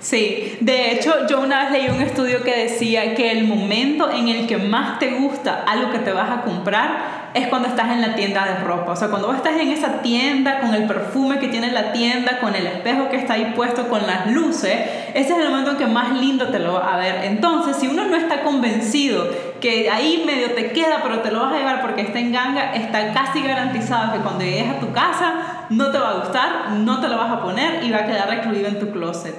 Sí, 0.00 0.58
de 0.60 0.90
hecho 0.90 1.26
yo 1.28 1.40
una 1.40 1.62
vez 1.62 1.70
leí 1.70 1.88
un 1.88 2.02
estudio 2.02 2.42
que 2.42 2.64
decía 2.64 3.14
que 3.14 3.30
el 3.30 3.44
momento 3.44 4.10
en 4.10 4.28
el 4.28 4.46
que 4.46 4.56
más 4.56 4.98
te 4.98 5.12
gusta 5.12 5.62
algo 5.66 5.92
que 5.92 6.00
te 6.00 6.12
vas 6.12 6.30
a 6.30 6.42
comprar 6.42 7.23
es 7.34 7.48
cuando 7.48 7.68
estás 7.68 7.90
en 7.90 8.00
la 8.00 8.14
tienda 8.14 8.46
de 8.46 8.64
ropa. 8.64 8.92
O 8.92 8.96
sea, 8.96 9.08
cuando 9.08 9.32
estás 9.32 9.54
en 9.60 9.72
esa 9.72 10.02
tienda 10.02 10.60
con 10.60 10.72
el 10.72 10.86
perfume 10.86 11.40
que 11.40 11.48
tiene 11.48 11.72
la 11.72 11.92
tienda, 11.92 12.38
con 12.38 12.54
el 12.54 12.64
espejo 12.64 13.08
que 13.08 13.16
está 13.16 13.34
ahí 13.34 13.52
puesto, 13.56 13.88
con 13.88 14.06
las 14.06 14.28
luces, 14.28 14.72
ese 15.14 15.32
es 15.32 15.38
el 15.38 15.50
momento 15.50 15.72
en 15.72 15.76
que 15.78 15.86
más 15.86 16.12
lindo 16.20 16.48
te 16.48 16.60
lo 16.60 16.74
va 16.74 16.94
a 16.94 16.96
ver. 16.96 17.24
Entonces, 17.24 17.76
si 17.76 17.88
uno 17.88 18.04
no 18.04 18.16
está 18.16 18.42
convencido 18.42 19.28
que 19.60 19.90
ahí 19.90 20.22
medio 20.24 20.52
te 20.52 20.70
queda, 20.70 21.00
pero 21.02 21.20
te 21.20 21.32
lo 21.32 21.40
vas 21.40 21.54
a 21.54 21.58
llevar 21.58 21.82
porque 21.82 22.02
está 22.02 22.20
en 22.20 22.32
ganga, 22.32 22.72
está 22.74 23.12
casi 23.12 23.42
garantizado 23.42 24.12
que 24.12 24.20
cuando 24.20 24.44
llegues 24.44 24.70
a 24.70 24.78
tu 24.78 24.92
casa 24.92 25.66
no 25.70 25.90
te 25.90 25.98
va 25.98 26.10
a 26.10 26.14
gustar, 26.20 26.70
no 26.70 27.00
te 27.00 27.08
lo 27.08 27.16
vas 27.16 27.32
a 27.32 27.42
poner 27.42 27.82
y 27.82 27.90
va 27.90 27.98
a 27.98 28.06
quedar 28.06 28.28
recluido 28.28 28.68
en 28.68 28.78
tu 28.78 28.92
closet. 28.92 29.34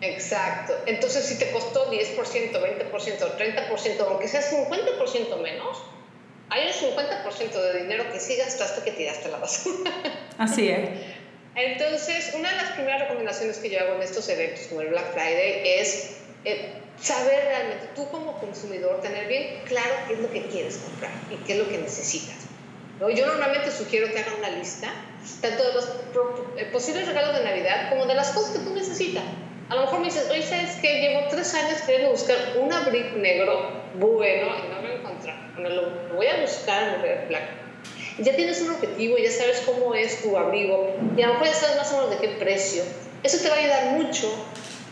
Exacto. 0.00 0.72
Entonces, 0.86 1.26
si 1.26 1.38
te 1.38 1.50
costó 1.50 1.90
10%, 1.90 2.16
20%, 2.16 2.92
30%, 2.92 4.06
aunque 4.08 4.28
sea 4.28 4.40
50% 4.40 5.42
menos, 5.42 5.82
hay 6.50 6.66
un 6.66 6.72
50% 6.72 7.52
de 7.52 7.82
dinero 7.82 8.10
que 8.12 8.20
sí 8.20 8.36
gastaste 8.36 8.82
que 8.82 8.92
tiraste 8.92 9.28
a 9.28 9.32
la 9.32 9.38
basura. 9.38 9.90
Así 10.38 10.68
es. 10.68 10.90
Entonces, 11.54 12.32
una 12.38 12.50
de 12.50 12.56
las 12.56 12.72
primeras 12.72 13.00
recomendaciones 13.02 13.58
que 13.58 13.70
yo 13.70 13.80
hago 13.80 13.96
en 13.96 14.02
estos 14.02 14.28
eventos 14.28 14.66
como 14.68 14.82
el 14.82 14.88
Black 14.88 15.12
Friday 15.12 15.80
es 15.80 16.18
eh, 16.44 16.72
saber 17.00 17.44
realmente, 17.46 17.88
tú 17.94 18.08
como 18.10 18.38
consumidor, 18.38 19.00
tener 19.00 19.26
bien 19.26 19.62
claro 19.64 19.90
qué 20.06 20.14
es 20.14 20.20
lo 20.20 20.30
que 20.30 20.42
quieres 20.46 20.78
comprar 20.78 21.10
y 21.30 21.36
qué 21.44 21.54
es 21.54 21.58
lo 21.58 21.68
que 21.68 21.78
necesitas. 21.78 22.36
¿no? 23.00 23.10
Yo 23.10 23.26
normalmente 23.26 23.70
sugiero 23.70 24.08
que 24.12 24.20
hagan 24.20 24.34
una 24.38 24.50
lista, 24.50 24.92
tanto 25.40 25.66
de 25.66 25.74
los 25.74 25.88
eh, 26.56 26.64
posibles 26.72 27.06
regalos 27.06 27.36
de 27.36 27.44
Navidad 27.44 27.90
como 27.90 28.06
de 28.06 28.14
las 28.14 28.30
cosas 28.30 28.56
que 28.56 28.60
tú 28.60 28.74
necesitas. 28.74 29.24
A 29.68 29.74
lo 29.74 29.82
mejor 29.82 29.98
me 29.98 30.06
dices, 30.06 30.28
oye, 30.30 30.42
¿sabes 30.42 30.76
qué? 30.80 31.00
Llevo 31.00 31.26
tres 31.28 31.52
años 31.54 31.82
queriendo 31.82 32.10
buscar 32.10 32.36
un 32.58 32.72
abrigo 32.72 33.16
negro 33.18 33.82
bueno 33.98 34.46
y 34.46 34.68
no. 34.68 34.77
Bueno, 35.54 35.70
lo 35.70 36.14
voy 36.16 36.26
a 36.26 36.40
buscar 36.40 36.82
en 36.82 37.04
el 37.04 37.28
Black 37.28 37.58
ya 38.18 38.34
tienes 38.34 38.60
un 38.62 38.70
objetivo, 38.70 39.16
ya 39.16 39.30
sabes 39.30 39.62
cómo 39.64 39.94
es 39.94 40.22
tu 40.22 40.36
abrigo 40.36 40.96
y 41.16 41.22
a 41.22 41.28
lo 41.28 41.34
mejor 41.34 41.48
ya 41.48 41.54
sabes 41.54 41.76
más 41.76 41.92
o 41.92 41.96
menos 41.98 42.10
de 42.10 42.16
qué 42.16 42.28
precio. 42.34 42.82
Eso 43.22 43.38
te 43.38 43.48
va 43.48 43.54
a 43.54 43.58
ayudar 43.58 43.84
mucho 43.92 44.28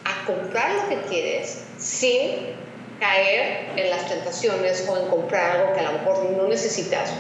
a 0.05 0.27
comprar 0.27 0.71
lo 0.75 0.89
que 0.89 0.97
quieres 1.09 1.65
sin 1.79 2.55
caer 3.01 3.71
en 3.77 3.91
las 3.91 4.09
tentaciones 4.09 4.87
o 4.89 4.97
en 4.97 5.09
comprar 5.09 5.57
algo 5.57 5.75
que 5.75 5.81
a 5.81 5.91
lo 5.91 5.99
mejor 5.99 6.31
no 6.37 6.47
necesitas 6.47 7.13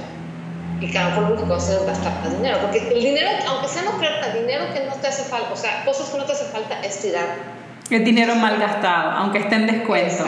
y 0.80 0.90
que 0.90 0.98
a 0.98 1.04
lo 1.04 1.08
mejor 1.10 1.22
lo 1.22 1.28
único 1.30 1.44
que 1.44 1.52
vas 1.54 1.62
a 1.62 1.66
hacer 1.66 1.80
es 1.80 1.86
gastar 1.86 2.20
más 2.22 2.36
dinero. 2.36 2.58
Porque 2.60 2.78
el 2.78 3.02
dinero, 3.02 3.30
aunque 3.48 3.68
sea 3.68 3.82
no 3.82 3.90
oferta, 3.90 4.32
dinero 4.32 4.64
que 4.72 4.80
no 4.84 4.94
te 4.94 5.08
hace 5.08 5.24
falta, 5.24 5.52
o 5.52 5.56
sea, 5.56 5.84
cosas 5.84 6.08
que 6.10 6.18
no 6.18 6.24
te 6.24 6.32
hace 6.32 6.44
falta 6.44 6.80
es 6.82 7.00
tirar. 7.00 7.56
El 7.90 8.04
dinero 8.04 8.34
mal 8.36 8.58
gastado, 8.58 9.10
aunque 9.10 9.38
esté 9.38 9.56
en 9.56 9.66
descuento. 9.66 10.24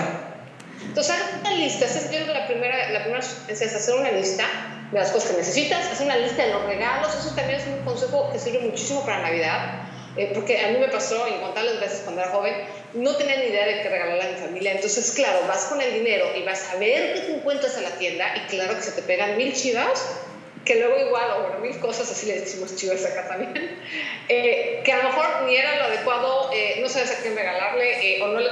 Entonces, 0.83 1.15
haz 1.15 1.41
una 1.41 1.55
lista. 1.55 1.85
Esa 1.85 1.99
es 1.99 2.27
la 2.27 2.47
primera, 2.47 2.91
la 2.91 3.03
primera 3.03 3.25
es 3.49 3.63
hacer 3.63 3.95
una 3.95 4.11
lista 4.11 4.45
de 4.93 4.99
las 4.99 5.11
cosas 5.11 5.33
que 5.33 5.37
necesitas, 5.39 5.87
hacer 5.87 6.07
una 6.07 6.17
lista 6.17 6.45
de 6.45 6.53
los 6.53 6.65
regalos. 6.65 7.15
Eso 7.15 7.35
también 7.35 7.61
es 7.61 7.67
un 7.67 7.85
consejo 7.85 8.31
que 8.33 8.39
sirve 8.39 8.61
muchísimo 8.61 9.05
para 9.05 9.21
Navidad. 9.23 9.89
Eh, 10.17 10.33
porque 10.35 10.59
a 10.59 10.69
mí 10.69 10.79
me 10.79 10.89
pasó 10.89 11.29
incontables 11.29 11.79
veces 11.79 12.01
cuando 12.03 12.23
era 12.23 12.31
joven, 12.33 12.53
no 12.95 13.15
tenía 13.15 13.37
ni 13.37 13.47
idea 13.47 13.67
de 13.67 13.83
qué 13.83 13.89
regalarle 13.89 14.25
a 14.25 14.33
mi 14.33 14.37
familia. 14.37 14.73
Entonces, 14.73 15.13
claro, 15.13 15.41
vas 15.47 15.67
con 15.67 15.81
el 15.81 15.95
dinero 15.95 16.27
y 16.37 16.43
vas 16.43 16.71
a 16.71 16.77
ver 16.77 17.15
qué 17.15 17.21
te 17.21 17.35
encuentras 17.37 17.77
en 17.77 17.85
la 17.85 17.91
tienda 17.91 18.35
y 18.37 18.41
claro 18.49 18.75
que 18.75 18.83
se 18.83 18.93
te 18.93 19.03
pegan 19.03 19.37
mil 19.37 19.53
chivas 19.55 20.19
que 20.65 20.75
luego 20.75 20.99
igual, 20.99 21.31
o 21.31 21.43
bueno, 21.43 21.59
mil 21.61 21.79
cosas, 21.81 22.11
así 22.11 22.27
le 22.27 22.41
decimos 22.41 22.77
chivas 22.77 23.05
acá 23.07 23.27
también, 23.27 23.55
eh, 24.29 24.83
que 24.85 24.93
a 24.93 24.99
lo 24.99 25.05
mejor 25.05 25.43
ni 25.47 25.57
era 25.57 25.77
lo 25.77 25.85
adecuado, 25.85 26.51
eh, 26.53 26.79
no 26.83 26.89
sabes 26.91 27.13
a 27.13 27.23
quién 27.23 27.35
regalarle 27.35 28.23
o 28.23 28.27
no 28.27 28.41
le, 28.41 28.51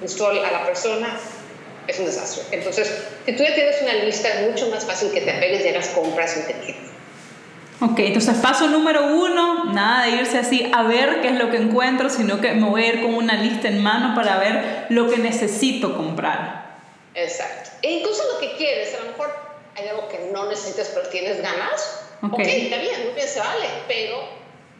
gustó 0.00 0.28
a 0.28 0.34
la 0.34 0.64
persona, 0.64 1.18
es 1.86 1.98
un 1.98 2.06
desastre. 2.06 2.44
Entonces, 2.52 2.92
si 3.24 3.32
tú 3.32 3.42
ya 3.42 3.54
tienes 3.54 3.80
una 3.82 3.94
lista, 3.94 4.28
es 4.28 4.50
mucho 4.50 4.68
más 4.68 4.84
fácil 4.84 5.12
que 5.12 5.20
te 5.20 5.30
apegues 5.30 5.64
y 5.64 5.68
hagas 5.68 5.88
compras 5.88 6.36
inteligentes. 6.36 6.86
Ok, 7.80 7.98
entonces 7.98 8.38
paso 8.38 8.68
número 8.68 9.06
uno, 9.06 9.66
nada 9.66 10.06
de 10.06 10.12
irse 10.12 10.38
así 10.38 10.70
a 10.74 10.82
ver 10.84 11.20
qué 11.20 11.28
es 11.28 11.34
lo 11.34 11.50
que 11.50 11.58
encuentro, 11.58 12.08
sino 12.08 12.40
que 12.40 12.52
me 12.52 12.68
voy 12.70 12.84
a 12.84 12.86
ir 12.86 13.02
con 13.02 13.14
una 13.14 13.34
lista 13.34 13.68
en 13.68 13.82
mano 13.82 14.14
para 14.14 14.38
ver 14.38 14.86
lo 14.88 15.10
que 15.10 15.18
necesito 15.18 15.94
comprar. 15.94 16.78
Exacto. 17.14 17.70
E 17.82 17.98
incluso 17.98 18.22
lo 18.32 18.40
que 18.40 18.56
quieres, 18.56 18.94
a 18.94 19.04
lo 19.04 19.10
mejor 19.10 19.30
hay 19.76 19.88
algo 19.88 20.08
que 20.08 20.30
no 20.32 20.48
necesitas 20.48 20.90
pero 20.94 21.08
tienes 21.08 21.42
ganas. 21.42 22.00
Ok, 22.22 22.32
okay 22.32 22.62
está 22.64 22.78
bien, 22.78 23.04
muy 23.04 23.14
bien, 23.14 23.28
se 23.28 23.40
vale, 23.40 23.66
pero 23.86 24.26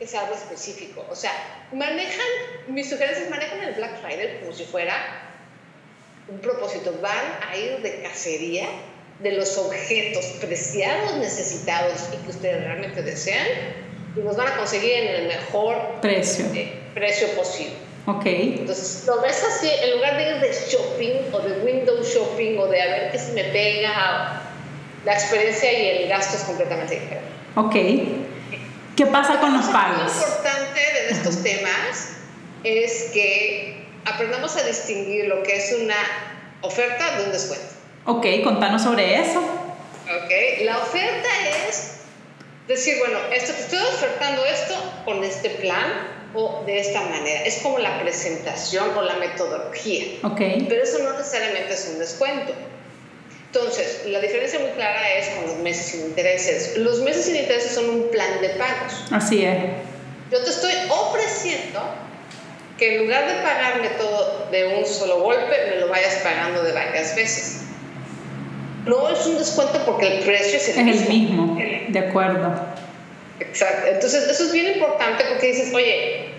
sea 0.04 0.22
algo 0.22 0.34
específico. 0.34 1.06
O 1.08 1.14
sea, 1.14 1.32
manejan, 1.72 2.26
mis 2.68 2.90
sugerencias 2.90 3.30
manejan 3.30 3.62
el 3.62 3.74
Black 3.74 4.00
Friday 4.02 4.40
como 4.40 4.52
si 4.52 4.64
fuera 4.64 4.94
un 6.28 6.38
propósito. 6.40 6.92
Van 7.00 7.24
a 7.48 7.56
ir 7.56 7.78
de 7.82 8.02
cacería 8.02 8.66
de 9.20 9.32
los 9.32 9.56
objetos 9.56 10.24
preciados, 10.40 11.14
necesitados 11.16 12.08
y 12.12 12.16
que 12.24 12.30
ustedes 12.30 12.64
realmente 12.64 13.02
desean 13.02 13.46
y 14.16 14.20
los 14.20 14.36
van 14.36 14.48
a 14.48 14.56
conseguir 14.56 14.92
en 14.92 15.14
el 15.14 15.28
mejor 15.28 16.00
precio, 16.00 16.46
eh, 16.54 16.72
precio 16.94 17.28
posible. 17.30 17.74
Ok. 18.06 18.26
Entonces, 18.26 19.04
lo 19.06 19.20
ves 19.20 19.42
así, 19.42 19.68
en 19.82 19.96
lugar 19.96 20.16
de 20.16 20.30
ir 20.30 20.40
de 20.40 20.52
shopping 20.52 21.32
o 21.32 21.40
de 21.40 21.64
window 21.64 22.02
shopping 22.02 22.58
o 22.58 22.66
de 22.66 22.80
a 22.80 22.86
ver 22.86 23.12
qué 23.12 23.18
se 23.18 23.32
me 23.32 23.44
pega, 23.44 24.42
la 25.04 25.12
experiencia 25.12 25.72
y 25.72 26.02
el 26.02 26.08
gasto 26.08 26.36
es 26.36 26.44
completamente 26.44 26.94
diferente. 26.94 27.28
Ok. 27.56 28.35
¿Qué 28.96 29.04
pasa 29.04 29.40
con 29.40 29.52
los 29.52 29.66
pagos? 29.66 30.16
Lo 30.16 30.22
importante 30.22 30.80
de 30.80 31.10
estos 31.10 31.42
temas 31.42 32.12
es 32.64 33.10
que 33.12 33.86
aprendamos 34.06 34.56
a 34.56 34.62
distinguir 34.62 35.26
lo 35.26 35.42
que 35.42 35.56
es 35.56 35.76
una 35.78 35.96
oferta 36.62 37.18
de 37.18 37.24
un 37.24 37.32
descuento. 37.32 37.66
Ok, 38.06 38.26
contanos 38.42 38.82
sobre 38.82 39.20
eso. 39.20 39.40
Ok, 39.40 40.64
la 40.64 40.78
oferta 40.78 41.28
es 41.68 41.96
decir, 42.68 42.96
bueno, 42.98 43.18
esto, 43.32 43.52
te 43.52 43.60
estoy 43.60 43.80
ofertando 43.80 44.42
esto 44.46 44.74
con 45.04 45.22
este 45.24 45.50
plan 45.50 46.16
o 46.34 46.62
de 46.64 46.80
esta 46.80 47.02
manera. 47.02 47.42
Es 47.42 47.58
como 47.58 47.78
la 47.78 48.00
presentación 48.00 48.96
o 48.96 49.02
la 49.02 49.16
metodología. 49.16 50.20
Ok. 50.22 50.40
Pero 50.68 50.82
eso 50.82 51.00
no 51.00 51.12
necesariamente 51.12 51.74
es 51.74 51.90
un 51.92 51.98
descuento. 51.98 52.54
Entonces, 53.52 54.02
la 54.06 54.20
diferencia 54.20 54.58
muy 54.58 54.70
clara 54.70 55.14
es 55.14 55.28
con 55.28 55.46
los 55.46 55.56
meses 55.58 55.86
sin 55.86 56.00
intereses. 56.06 56.76
Los 56.76 57.00
meses 57.00 57.24
sin 57.26 57.36
intereses 57.36 57.72
son 57.72 57.88
un 57.88 58.10
plan 58.10 58.40
de 58.40 58.50
pagos. 58.50 59.04
Así 59.10 59.44
es. 59.44 59.56
Yo 60.30 60.42
te 60.42 60.50
estoy 60.50 60.72
ofreciendo 60.90 61.80
que 62.78 62.96
en 62.96 63.04
lugar 63.04 63.26
de 63.26 63.34
pagarme 63.42 63.88
todo 63.98 64.48
de 64.50 64.76
un 64.76 64.84
solo 64.84 65.22
golpe, 65.22 65.56
me 65.70 65.76
lo 65.76 65.88
vayas 65.88 66.16
pagando 66.16 66.62
de 66.62 66.72
varias 66.72 67.16
veces. 67.16 67.62
No 68.84 69.08
es 69.08 69.26
un 69.26 69.38
descuento 69.38 69.80
porque 69.86 70.18
el 70.18 70.24
precio 70.24 70.56
es 70.56 70.76
el 70.76 70.88
es 70.88 71.08
mismo. 71.08 71.56
el 71.58 71.66
mismo, 71.66 71.88
de 71.88 71.98
acuerdo. 71.98 72.54
Exacto. 73.40 73.86
Entonces, 73.88 74.28
eso 74.28 74.44
es 74.44 74.52
bien 74.52 74.74
importante 74.74 75.24
porque 75.28 75.48
dices, 75.48 75.72
oye, 75.72 76.35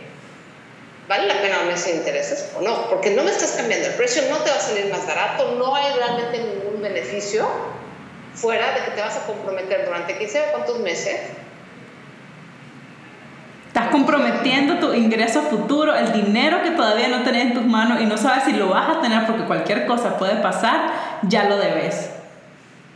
¿vale 1.08 1.28
la 1.28 1.42
pena 1.42 1.60
un 1.62 1.68
mes 1.68 1.82
sin 1.82 1.96
intereses 1.96 2.52
o 2.58 2.62
no? 2.62 2.90
Porque 2.90 3.12
no 3.12 3.24
me 3.24 3.32
estás 3.32 3.52
cambiando 3.52 3.88
el 3.88 3.94
precio, 3.94 4.24
no 4.30 4.38
te 4.38 4.50
va 4.50 4.58
a 4.58 4.60
salir 4.60 4.92
más 4.92 5.06
barato, 5.08 5.56
no 5.58 5.76
hay 5.76 5.94
realmente 5.94 6.40
ningún 6.40 6.82
beneficio 6.82 7.48
fuera 8.34 8.74
de 8.76 8.86
que 8.86 8.92
te 8.92 9.02
vas 9.02 9.18
a 9.18 9.26
comprometer 9.26 9.86
durante 9.86 10.18
15 10.18 10.42
o 10.42 10.52
cuántos 10.52 10.80
meses 10.80 11.20
Estás 13.78 13.92
comprometiendo 13.92 14.80
tu 14.80 14.92
ingreso 14.92 15.44
futuro, 15.44 15.94
el 15.94 16.12
dinero 16.12 16.64
que 16.64 16.72
todavía 16.72 17.10
no 17.10 17.22
tenés 17.24 17.44
en 17.44 17.54
tus 17.54 17.64
manos 17.64 18.02
y 18.02 18.06
no 18.06 18.18
sabes 18.18 18.46
si 18.46 18.54
lo 18.54 18.70
vas 18.70 18.98
a 18.98 19.02
tener 19.02 19.28
porque 19.28 19.44
cualquier 19.44 19.86
cosa 19.86 20.18
puede 20.18 20.38
pasar, 20.38 21.20
ya 21.22 21.44
lo 21.44 21.58
debes. 21.58 22.10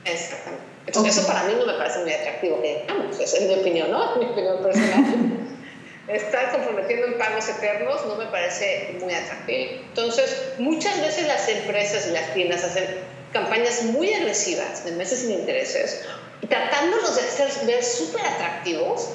Exactamente. 0.06 0.66
Entonces, 0.88 1.18
eso 1.18 1.28
para 1.28 1.44
mí 1.44 1.54
no 1.60 1.68
me 1.68 1.74
parece 1.74 2.00
muy 2.00 2.12
atractivo, 2.12 2.60
que 2.64 2.86
vamos, 2.88 3.20
es 3.20 3.48
mi 3.48 3.54
opinión, 3.54 3.92
¿no? 3.92 4.12
Es 4.12 4.18
mi 4.18 4.26
opinión 4.26 4.58
personal. 4.64 5.06
Estar 6.08 6.52
comprometiendo 6.52 7.08
en 7.08 7.18
pagos 7.18 7.48
eternos 7.48 8.06
no 8.06 8.16
me 8.16 8.26
parece 8.26 8.98
muy 9.00 9.14
atractivo. 9.14 9.82
Entonces, 9.88 10.54
muchas 10.58 11.00
veces 11.00 11.28
las 11.28 11.48
empresas 11.48 12.08
y 12.08 12.12
las 12.12 12.34
tiendas 12.34 12.64
hacen 12.64 12.86
campañas 13.32 13.84
muy 13.84 14.14
agresivas 14.14 14.84
de 14.84 14.92
meses 14.94 15.20
sin 15.20 15.32
intereses, 15.32 16.04
tratándolos 16.50 17.16
de 17.16 17.22
hacer 17.22 17.66
ver 17.66 17.84
súper 17.84 18.22
atractivos 18.26 19.10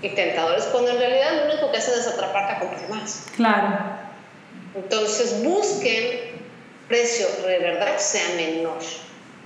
y 0.00 0.08
tentadores, 0.10 0.64
cuando 0.64 0.92
en 0.92 0.98
realidad 0.98 1.32
lo 1.34 1.52
único 1.52 1.70
que 1.70 1.78
hacen 1.78 1.98
es 1.98 2.06
atraparte 2.06 2.52
a 2.52 2.58
comprar 2.60 2.88
más. 2.88 3.24
Claro. 3.36 3.78
Entonces, 4.74 5.42
busquen 5.42 6.32
precio 6.88 7.26
de 7.46 7.58
verdad 7.58 7.98
sea 7.98 8.28
menor 8.36 8.78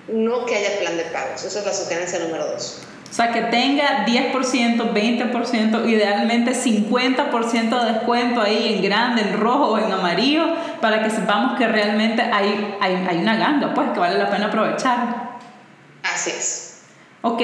no 0.09 0.47
que 0.47 0.55
haya 0.55 0.79
plan 0.79 0.97
de 0.97 1.05
pagos. 1.05 1.45
Esa 1.45 1.61
es 1.61 1.67
la 1.67 1.73
sugerencia 1.73 2.19
número 2.21 2.47
dos. 2.47 2.81
O 3.11 3.15
sea, 3.17 3.33
que 3.33 3.43
tenga 3.43 4.05
10%, 4.05 4.93
20%, 4.93 5.89
idealmente 5.89 6.53
50% 6.53 7.85
de 7.85 7.93
descuento 7.93 8.43
ahí 8.43 8.75
en 8.75 8.83
grande, 8.83 9.23
en 9.23 9.41
rojo 9.41 9.73
o 9.73 9.79
en 9.79 9.91
amarillo, 9.91 10.47
para 10.81 11.03
que 11.03 11.11
sepamos 11.11 11.57
que 11.57 11.67
realmente 11.67 12.21
hay, 12.21 12.77
hay, 12.81 13.07
hay 13.09 13.19
una 13.19 13.37
ganga, 13.37 13.73
pues, 13.73 13.91
que 13.91 14.01
vale 14.01 14.19
la 14.19 14.29
pena 14.29 14.47
aprovechar. 14.47 15.39
Así 16.03 16.31
es. 16.31 16.67
Ok, 17.23 17.43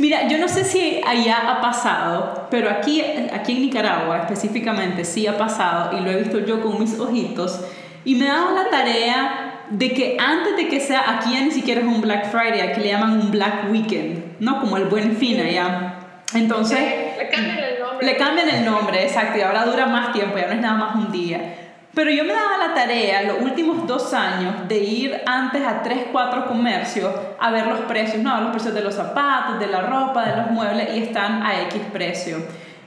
mira, 0.00 0.26
yo 0.26 0.38
no 0.38 0.48
sé 0.48 0.64
si 0.64 1.00
allá 1.06 1.50
ha 1.50 1.60
pasado, 1.60 2.48
pero 2.50 2.68
aquí, 2.68 3.00
aquí 3.32 3.52
en 3.52 3.62
Nicaragua 3.62 4.22
específicamente 4.22 5.04
sí 5.04 5.26
ha 5.28 5.38
pasado 5.38 5.96
y 5.96 6.00
lo 6.00 6.10
he 6.10 6.16
visto 6.16 6.40
yo 6.40 6.60
con 6.60 6.80
mis 6.80 6.98
ojitos 6.98 7.60
y 8.04 8.16
me 8.16 8.28
ha 8.28 8.34
dado 8.34 8.54
la 8.56 8.70
tarea 8.70 9.49
de 9.70 9.92
que 9.92 10.16
antes 10.20 10.56
de 10.56 10.68
que 10.68 10.80
sea, 10.80 11.04
aquí 11.08 11.32
ya 11.32 11.40
ni 11.40 11.50
siquiera 11.50 11.80
es 11.80 11.86
un 11.86 12.00
Black 12.00 12.30
Friday, 12.30 12.60
aquí 12.60 12.80
le 12.80 12.88
llaman 12.88 13.12
un 13.20 13.30
Black 13.30 13.70
Weekend, 13.70 14.40
¿no? 14.40 14.60
Como 14.60 14.76
el 14.76 14.84
buen 14.84 15.16
fin 15.16 15.40
allá. 15.40 15.94
Entonces... 16.34 16.78
le 17.18 17.28
cambian 17.28 17.58
el 17.58 17.80
nombre. 17.80 18.06
Le 18.06 18.16
cambian 18.16 18.48
el 18.48 18.64
nombre, 18.64 19.02
exacto, 19.04 19.38
y 19.38 19.42
ahora 19.42 19.64
dura 19.64 19.86
más 19.86 20.12
tiempo, 20.12 20.36
ya 20.36 20.48
no 20.48 20.54
es 20.54 20.60
nada 20.60 20.74
más 20.74 20.94
un 20.96 21.12
día. 21.12 21.56
Pero 21.94 22.10
yo 22.10 22.22
me 22.24 22.32
daba 22.32 22.68
la 22.68 22.74
tarea 22.74 23.22
los 23.22 23.40
últimos 23.42 23.86
dos 23.86 24.14
años 24.14 24.68
de 24.68 24.78
ir 24.78 25.22
antes 25.26 25.66
a 25.66 25.82
tres, 25.82 26.06
cuatro 26.12 26.46
comercios 26.46 27.12
a 27.38 27.50
ver 27.50 27.66
los 27.66 27.80
precios, 27.80 28.22
¿no? 28.22 28.40
Los 28.40 28.50
precios 28.50 28.74
de 28.74 28.80
los 28.80 28.94
zapatos, 28.94 29.58
de 29.58 29.66
la 29.66 29.80
ropa, 29.80 30.24
de 30.24 30.36
los 30.36 30.50
muebles, 30.50 30.96
y 30.96 31.02
están 31.02 31.42
a 31.42 31.62
X 31.62 31.80
precio. 31.92 32.38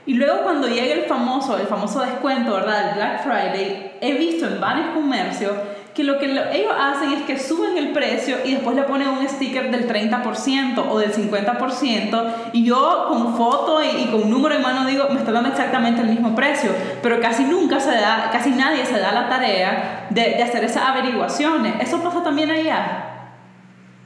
Y 0.06 0.14
luego 0.14 0.42
cuando 0.42 0.68
llega 0.68 0.94
el 0.94 1.04
famoso, 1.04 1.58
el 1.58 1.66
famoso 1.66 2.00
descuento, 2.00 2.54
¿verdad? 2.54 2.90
El 2.90 2.94
Black 2.96 3.22
Friday, 3.22 3.92
he 4.00 4.14
visto 4.14 4.46
en 4.46 4.60
varios 4.60 4.88
comercios 4.88 5.52
que 5.94 6.02
lo 6.02 6.18
que 6.18 6.26
ellos 6.26 6.72
hacen 6.76 7.12
es 7.12 7.22
que 7.22 7.38
suben 7.38 7.78
el 7.78 7.92
precio 7.92 8.38
y 8.44 8.54
después 8.54 8.74
le 8.74 8.82
ponen 8.82 9.08
un 9.08 9.28
sticker 9.28 9.70
del 9.70 9.88
30% 9.88 10.86
o 10.88 10.98
del 10.98 11.12
50% 11.12 12.34
y 12.52 12.64
yo 12.64 13.06
con 13.08 13.36
foto 13.36 13.80
y, 13.82 14.06
con 14.06 14.28
número 14.28 14.56
en 14.56 14.62
mano 14.62 14.86
digo, 14.86 15.08
me 15.10 15.20
está 15.20 15.30
dando 15.30 15.50
exactamente 15.50 16.00
el 16.00 16.08
mismo 16.08 16.34
precio, 16.34 16.70
pero 17.00 17.20
casi 17.20 17.44
nunca 17.44 17.78
se 17.78 17.92
da, 17.92 18.30
casi 18.32 18.50
nadie 18.50 18.84
se 18.84 18.98
da 18.98 19.12
la 19.12 19.28
tarea 19.28 20.08
de 20.10 20.42
hacer 20.42 20.64
esas 20.64 20.82
averiguaciones. 20.82 21.74
¿Eso 21.80 22.02
pasa 22.02 22.22
también 22.22 22.50
allá? 22.50 23.30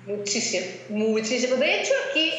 Muchísimo, 0.07 0.67
muchísimo. 0.91 1.57
De 1.57 1.81
hecho, 1.81 1.93
aquí 2.11 2.33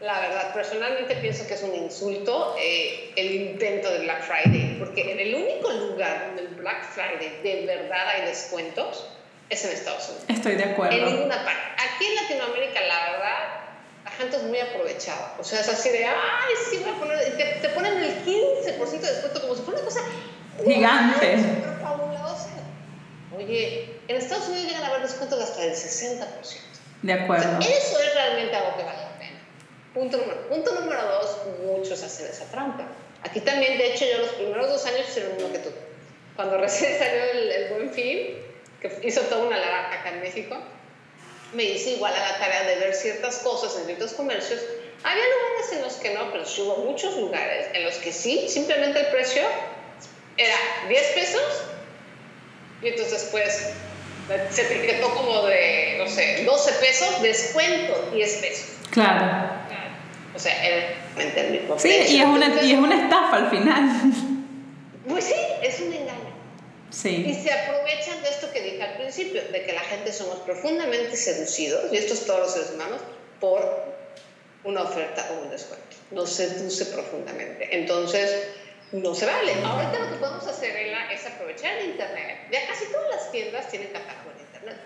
la 0.00 0.20
verdad, 0.20 0.54
personalmente 0.54 1.16
pienso 1.16 1.46
que 1.46 1.54
es 1.54 1.62
un 1.62 1.74
insulto 1.74 2.54
eh, 2.58 3.12
el 3.16 3.32
intento 3.32 3.90
de 3.90 4.00
Black 4.00 4.22
Friday, 4.22 4.76
porque 4.78 5.12
en 5.12 5.18
el 5.18 5.34
único 5.34 5.72
lugar 5.72 6.26
donde 6.26 6.42
el 6.42 6.54
Black 6.54 6.84
Friday 6.92 7.40
de 7.42 7.66
verdad 7.66 8.08
hay 8.08 8.26
descuentos 8.26 9.08
es 9.50 9.64
en 9.64 9.72
Estados 9.72 10.08
Unidos. 10.10 10.24
Estoy 10.28 10.54
de 10.54 10.64
acuerdo. 10.64 10.96
En 10.96 11.04
ninguna 11.04 11.44
parte. 11.44 11.60
Aquí 11.78 12.04
en 12.04 12.14
Latinoamérica, 12.14 12.80
la 12.82 13.10
verdad, 13.10 13.38
la 14.04 14.10
gente 14.12 14.36
es 14.36 14.42
muy 14.44 14.60
aprovechada. 14.60 15.34
O 15.40 15.42
sea, 15.42 15.60
es 15.60 15.68
así 15.68 15.88
de, 15.88 16.04
ay, 16.04 16.54
sí, 16.70 16.80
voy 16.84 16.94
a 16.94 16.98
poner, 16.98 17.36
te, 17.36 17.44
te 17.60 17.68
ponen 17.70 17.96
el 17.96 18.24
15% 18.24 19.00
de 19.00 19.00
descuento 19.00 19.40
como 19.40 19.56
si 19.56 19.62
fuera 19.62 19.80
una 19.80 19.88
cosa 19.88 20.02
gigante. 20.64 21.38
fabulosa. 21.82 22.50
Oye, 23.36 23.96
en 24.06 24.16
Estados 24.16 24.48
Unidos 24.48 24.66
llegan 24.66 24.84
a 24.84 24.88
haber 24.88 25.02
descuentos 25.02 25.42
hasta 25.42 25.60
del 25.62 25.74
60%. 25.74 26.24
De 27.02 27.12
acuerdo. 27.12 27.58
eso 27.60 27.98
es 28.00 28.14
realmente 28.14 28.54
algo 28.54 28.76
que 28.76 28.84
vale 28.84 29.07
Punto 29.94 30.18
número, 30.18 30.48
punto 30.48 30.74
número 30.74 31.02
dos, 31.02 31.38
muchos 31.64 32.02
hacen 32.02 32.26
esa 32.26 32.44
trampa. 32.50 32.86
Aquí 33.22 33.40
también, 33.40 33.78
de 33.78 33.92
hecho, 33.92 34.04
yo 34.04 34.18
los 34.18 34.30
primeros 34.30 34.68
dos 34.68 34.86
años 34.86 35.08
hice 35.08 35.24
lo 35.24 35.34
mismo 35.34 35.52
que 35.52 35.58
tú. 35.58 35.70
Cuando 36.36 36.58
recién 36.58 36.98
salió 36.98 37.22
el, 37.32 37.68
Buen 37.72 37.92
Fin, 37.92 38.38
que 38.80 39.00
hizo 39.02 39.22
toda 39.22 39.46
una 39.46 39.58
larga 39.58 40.00
acá 40.00 40.10
en 40.10 40.20
México, 40.20 40.56
me 41.52 41.64
hice 41.64 41.92
igual 41.92 42.14
a 42.14 42.20
la 42.20 42.38
tarea 42.38 42.64
de 42.64 42.76
ver 42.76 42.94
ciertas 42.94 43.38
cosas 43.38 43.76
en 43.78 43.86
ciertos 43.86 44.12
comercios. 44.12 44.60
Había 45.02 45.24
lugares 45.24 45.72
en 45.72 45.82
los 45.82 45.94
que 45.94 46.10
no, 46.14 46.30
pero 46.32 46.44
sí 46.44 46.60
hubo 46.60 46.76
muchos 46.84 47.16
lugares 47.16 47.68
en 47.72 47.84
los 47.84 47.94
que 47.96 48.12
sí, 48.12 48.48
simplemente 48.48 49.00
el 49.00 49.06
precio 49.06 49.42
era 50.36 50.54
10 50.88 51.06
pesos 51.14 51.42
y 52.82 52.88
entonces 52.88 53.28
pues 53.30 53.70
se 54.50 54.62
etiquetó 54.62 55.12
como 55.14 55.46
de, 55.46 55.96
no 55.98 56.06
sé, 56.08 56.44
12 56.44 56.72
pesos, 56.74 57.22
descuento 57.22 58.10
10 58.12 58.36
pesos. 58.36 58.66
Claro. 58.90 59.67
O 60.38 60.40
sea, 60.40 60.64
era 60.64 60.94
el 61.16 61.50
mismo 61.50 61.76
Sí, 61.76 61.88
y 61.88 62.20
es, 62.20 62.24
una, 62.24 62.62
y 62.62 62.70
es 62.70 62.78
una 62.78 63.02
estafa 63.02 63.36
al 63.36 63.50
final. 63.50 63.90
Pues 65.08 65.24
sí, 65.24 65.34
es 65.62 65.80
un 65.80 65.90
engaño. 65.90 66.34
Sí. 66.90 67.24
Y 67.26 67.34
se 67.34 67.50
aprovechan 67.50 68.22
de 68.22 68.28
esto 68.28 68.52
que 68.52 68.60
dije 68.60 68.82
al 68.82 68.98
principio, 68.98 69.42
de 69.42 69.64
que 69.64 69.72
la 69.72 69.80
gente 69.80 70.12
somos 70.12 70.40
profundamente 70.40 71.16
seducidos, 71.16 71.90
y 71.90 71.96
esto 71.96 72.12
es 72.12 72.26
todos 72.26 72.40
los 72.40 72.52
seres 72.52 72.72
humanos, 72.74 73.00
por 73.40 73.86
una 74.64 74.82
oferta 74.82 75.26
o 75.32 75.44
un 75.44 75.50
descuento. 75.50 75.96
Nos 76.10 76.30
seduce 76.30 76.84
profundamente. 76.86 77.70
Entonces, 77.72 78.48
no 78.92 79.14
se 79.14 79.24
vale. 79.24 79.54
Ahorita 79.64 79.98
lo 79.98 80.10
que 80.10 80.16
podemos 80.18 80.46
hacer 80.46 80.76
es 81.10 81.26
aprovechar 81.26 81.78
el 81.78 81.90
Internet. 81.92 82.40
Ya 82.52 82.66
casi 82.66 82.84
todas 82.92 83.08
las 83.10 83.32
tiendas 83.32 83.70
tienen 83.70 83.88
catálogo 83.88 84.30
en 84.36 84.40
Internet. 84.44 84.76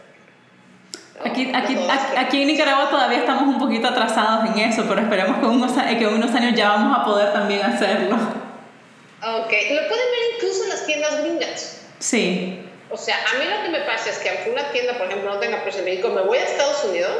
Aquí, 1.25 1.53
aquí, 1.55 1.77
aquí, 2.17 2.43
en 2.43 2.49
Nicaragua 2.49 2.91
todavía 2.91 3.19
estamos 3.19 3.45
un 3.45 3.59
poquito 3.59 3.87
atrasados 3.89 4.51
en 4.51 4.59
eso, 4.59 4.85
pero 4.89 5.01
esperemos 5.01 5.39
que, 5.39 5.47
unos, 5.47 5.73
que 5.73 6.05
en 6.05 6.15
unos 6.15 6.35
años 6.35 6.55
ya 6.55 6.71
vamos 6.71 6.99
a 6.99 7.05
poder 7.05 7.33
también 7.33 7.63
hacerlo. 7.63 8.17
Ok, 8.17 9.53
lo 9.71 9.89
pueden 9.89 10.07
ver 10.11 10.35
incluso 10.35 10.65
en 10.65 10.69
las 10.71 10.85
tiendas 10.85 11.21
gringas. 11.23 11.81
Sí. 12.01 12.67
O 12.91 12.97
sea, 12.97 13.17
a 13.17 13.39
mí 13.39 13.45
lo 13.45 13.63
que 13.63 13.69
me 13.69 13.81
pasa 13.87 14.11
es 14.11 14.19
que 14.19 14.31
aunque 14.31 14.51
una 14.51 14.71
tienda, 14.73 14.99
por 14.99 15.07
ejemplo, 15.07 15.33
no 15.33 15.39
tenga 15.39 15.63
precio 15.63 15.81
en 15.81 15.87
México, 15.87 16.09
me 16.09 16.23
voy 16.23 16.39
a 16.39 16.45
Estados 16.45 16.85
Unidos 16.85 17.13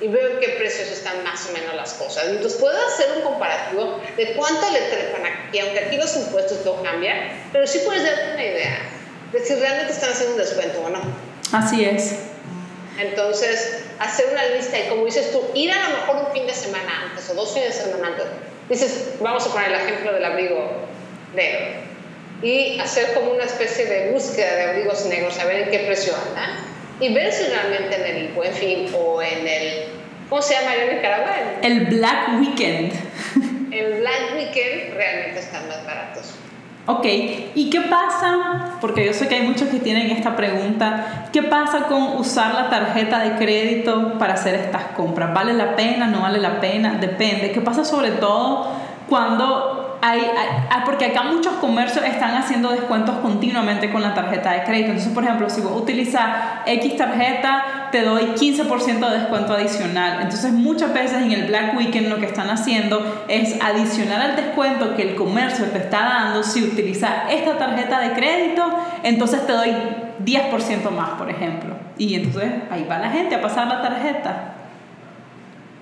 y 0.00 0.08
veo 0.08 0.32
en 0.32 0.40
qué 0.40 0.50
precios 0.50 0.88
están 0.88 1.24
más 1.24 1.48
o 1.48 1.52
menos 1.52 1.74
las 1.74 1.94
cosas. 1.94 2.26
Entonces 2.28 2.60
puedo 2.60 2.76
hacer 2.86 3.06
un 3.16 3.22
comparativo 3.22 4.00
de 4.16 4.34
cuánto 4.34 4.70
le 4.70 4.80
trepan 4.82 5.22
aquí, 5.24 5.58
aunque 5.60 5.78
aquí 5.80 5.96
los 5.96 6.14
impuestos 6.16 6.64
no 6.64 6.82
cambian, 6.82 7.30
pero 7.52 7.66
sí 7.66 7.80
puedes 7.84 8.04
darte 8.04 8.34
una 8.34 8.44
idea 8.44 8.78
de 9.32 9.44
si 9.44 9.54
realmente 9.54 9.92
están 9.92 10.10
haciendo 10.10 10.34
un 10.34 10.40
descuento 10.40 10.80
o 10.80 10.90
no. 10.90 11.00
Así 11.52 11.84
es. 11.84 12.16
Entonces, 12.98 13.84
hacer 13.98 14.26
una 14.32 14.44
lista 14.56 14.78
y 14.78 14.88
como 14.88 15.04
dices 15.04 15.32
tú, 15.32 15.42
ir 15.54 15.70
a 15.70 15.88
lo 15.88 15.96
mejor 15.96 16.26
un 16.26 16.32
fin 16.32 16.46
de 16.46 16.54
semana 16.54 17.08
antes 17.08 17.28
o 17.30 17.34
dos 17.34 17.52
fines 17.52 17.76
de 17.76 17.84
semana 17.84 18.08
antes. 18.08 18.26
Dices, 18.68 19.14
vamos 19.20 19.46
a 19.46 19.52
poner 19.52 19.70
el 19.70 19.80
ejemplo 19.80 20.12
del 20.12 20.24
abrigo 20.24 20.70
negro. 21.34 21.86
Y 22.42 22.78
hacer 22.80 23.14
como 23.14 23.32
una 23.32 23.44
especie 23.44 23.86
de 23.86 24.10
búsqueda 24.10 24.54
de 24.56 24.62
abrigos 24.70 25.06
negros, 25.06 25.38
a 25.38 25.44
ver 25.44 25.62
en 25.62 25.70
qué 25.70 25.78
precio 25.80 26.12
andan. 26.28 26.50
Y 27.00 27.12
ver 27.12 27.32
si 27.32 27.44
realmente 27.44 27.94
en 27.96 28.16
el 28.16 28.28
Buen 28.32 28.52
Fin 28.52 28.90
o 28.94 29.20
en 29.20 29.46
el. 29.46 29.84
¿Cómo 30.28 30.42
se 30.42 30.54
llama 30.54 30.74
en 30.74 30.96
Nicaragua? 30.96 31.36
El 31.62 31.86
Black 31.86 32.40
Weekend. 32.40 32.92
El 33.72 34.00
Black 34.00 34.34
Weekend 34.34 34.94
realmente 34.94 35.40
están 35.40 35.68
más 35.68 35.84
baratos. 35.84 36.35
Ok, 36.88 37.04
¿y 37.56 37.68
qué 37.68 37.80
pasa? 37.80 38.76
Porque 38.80 39.04
yo 39.04 39.12
sé 39.12 39.26
que 39.26 39.34
hay 39.34 39.42
muchos 39.42 39.68
que 39.68 39.80
tienen 39.80 40.08
esta 40.12 40.36
pregunta. 40.36 41.26
¿Qué 41.32 41.42
pasa 41.42 41.86
con 41.88 42.16
usar 42.16 42.54
la 42.54 42.70
tarjeta 42.70 43.18
de 43.18 43.36
crédito 43.36 44.16
para 44.20 44.34
hacer 44.34 44.54
estas 44.54 44.84
compras? 44.96 45.34
¿Vale 45.34 45.52
la 45.52 45.74
pena? 45.74 46.06
¿No 46.06 46.20
vale 46.20 46.38
la 46.38 46.60
pena? 46.60 46.94
Depende. 46.94 47.50
¿Qué 47.50 47.60
pasa 47.60 47.84
sobre 47.84 48.12
todo 48.12 48.68
cuando 49.08 49.75
hay, 50.08 50.30
ah, 50.70 50.82
porque 50.84 51.06
acá 51.06 51.24
muchos 51.24 51.54
comercios 51.54 52.04
están 52.04 52.36
haciendo 52.36 52.70
descuentos 52.70 53.16
continuamente 53.16 53.90
con 53.90 54.02
la 54.02 54.14
tarjeta 54.14 54.52
de 54.52 54.62
crédito. 54.62 54.90
Entonces, 54.90 55.12
por 55.12 55.24
ejemplo, 55.24 55.50
si 55.50 55.60
vos 55.62 55.72
utilizas 55.82 56.60
X 56.64 56.96
tarjeta, 56.96 57.88
te 57.90 58.02
doy 58.02 58.26
15% 58.36 59.10
de 59.10 59.18
descuento 59.18 59.54
adicional. 59.54 60.22
Entonces, 60.22 60.52
muchas 60.52 60.94
veces 60.94 61.22
en 61.22 61.32
el 61.32 61.48
Black 61.48 61.76
Weekend 61.76 62.06
lo 62.08 62.18
que 62.18 62.26
están 62.26 62.50
haciendo 62.50 63.24
es 63.26 63.60
adicionar 63.60 64.20
al 64.20 64.36
descuento 64.36 64.94
que 64.94 65.02
el 65.02 65.16
comercio 65.16 65.64
te 65.66 65.78
está 65.78 65.98
dando. 65.98 66.44
Si 66.44 66.62
utilizas 66.62 67.28
esta 67.28 67.58
tarjeta 67.58 67.98
de 67.98 68.12
crédito, 68.12 68.64
entonces 69.02 69.44
te 69.44 69.54
doy 69.54 69.74
10% 70.24 70.90
más, 70.90 71.10
por 71.18 71.28
ejemplo. 71.28 71.74
Y 71.98 72.14
entonces 72.14 72.52
ahí 72.70 72.86
va 72.88 72.98
la 72.98 73.10
gente 73.10 73.34
a 73.34 73.42
pasar 73.42 73.66
la 73.66 73.82
tarjeta. 73.82 74.52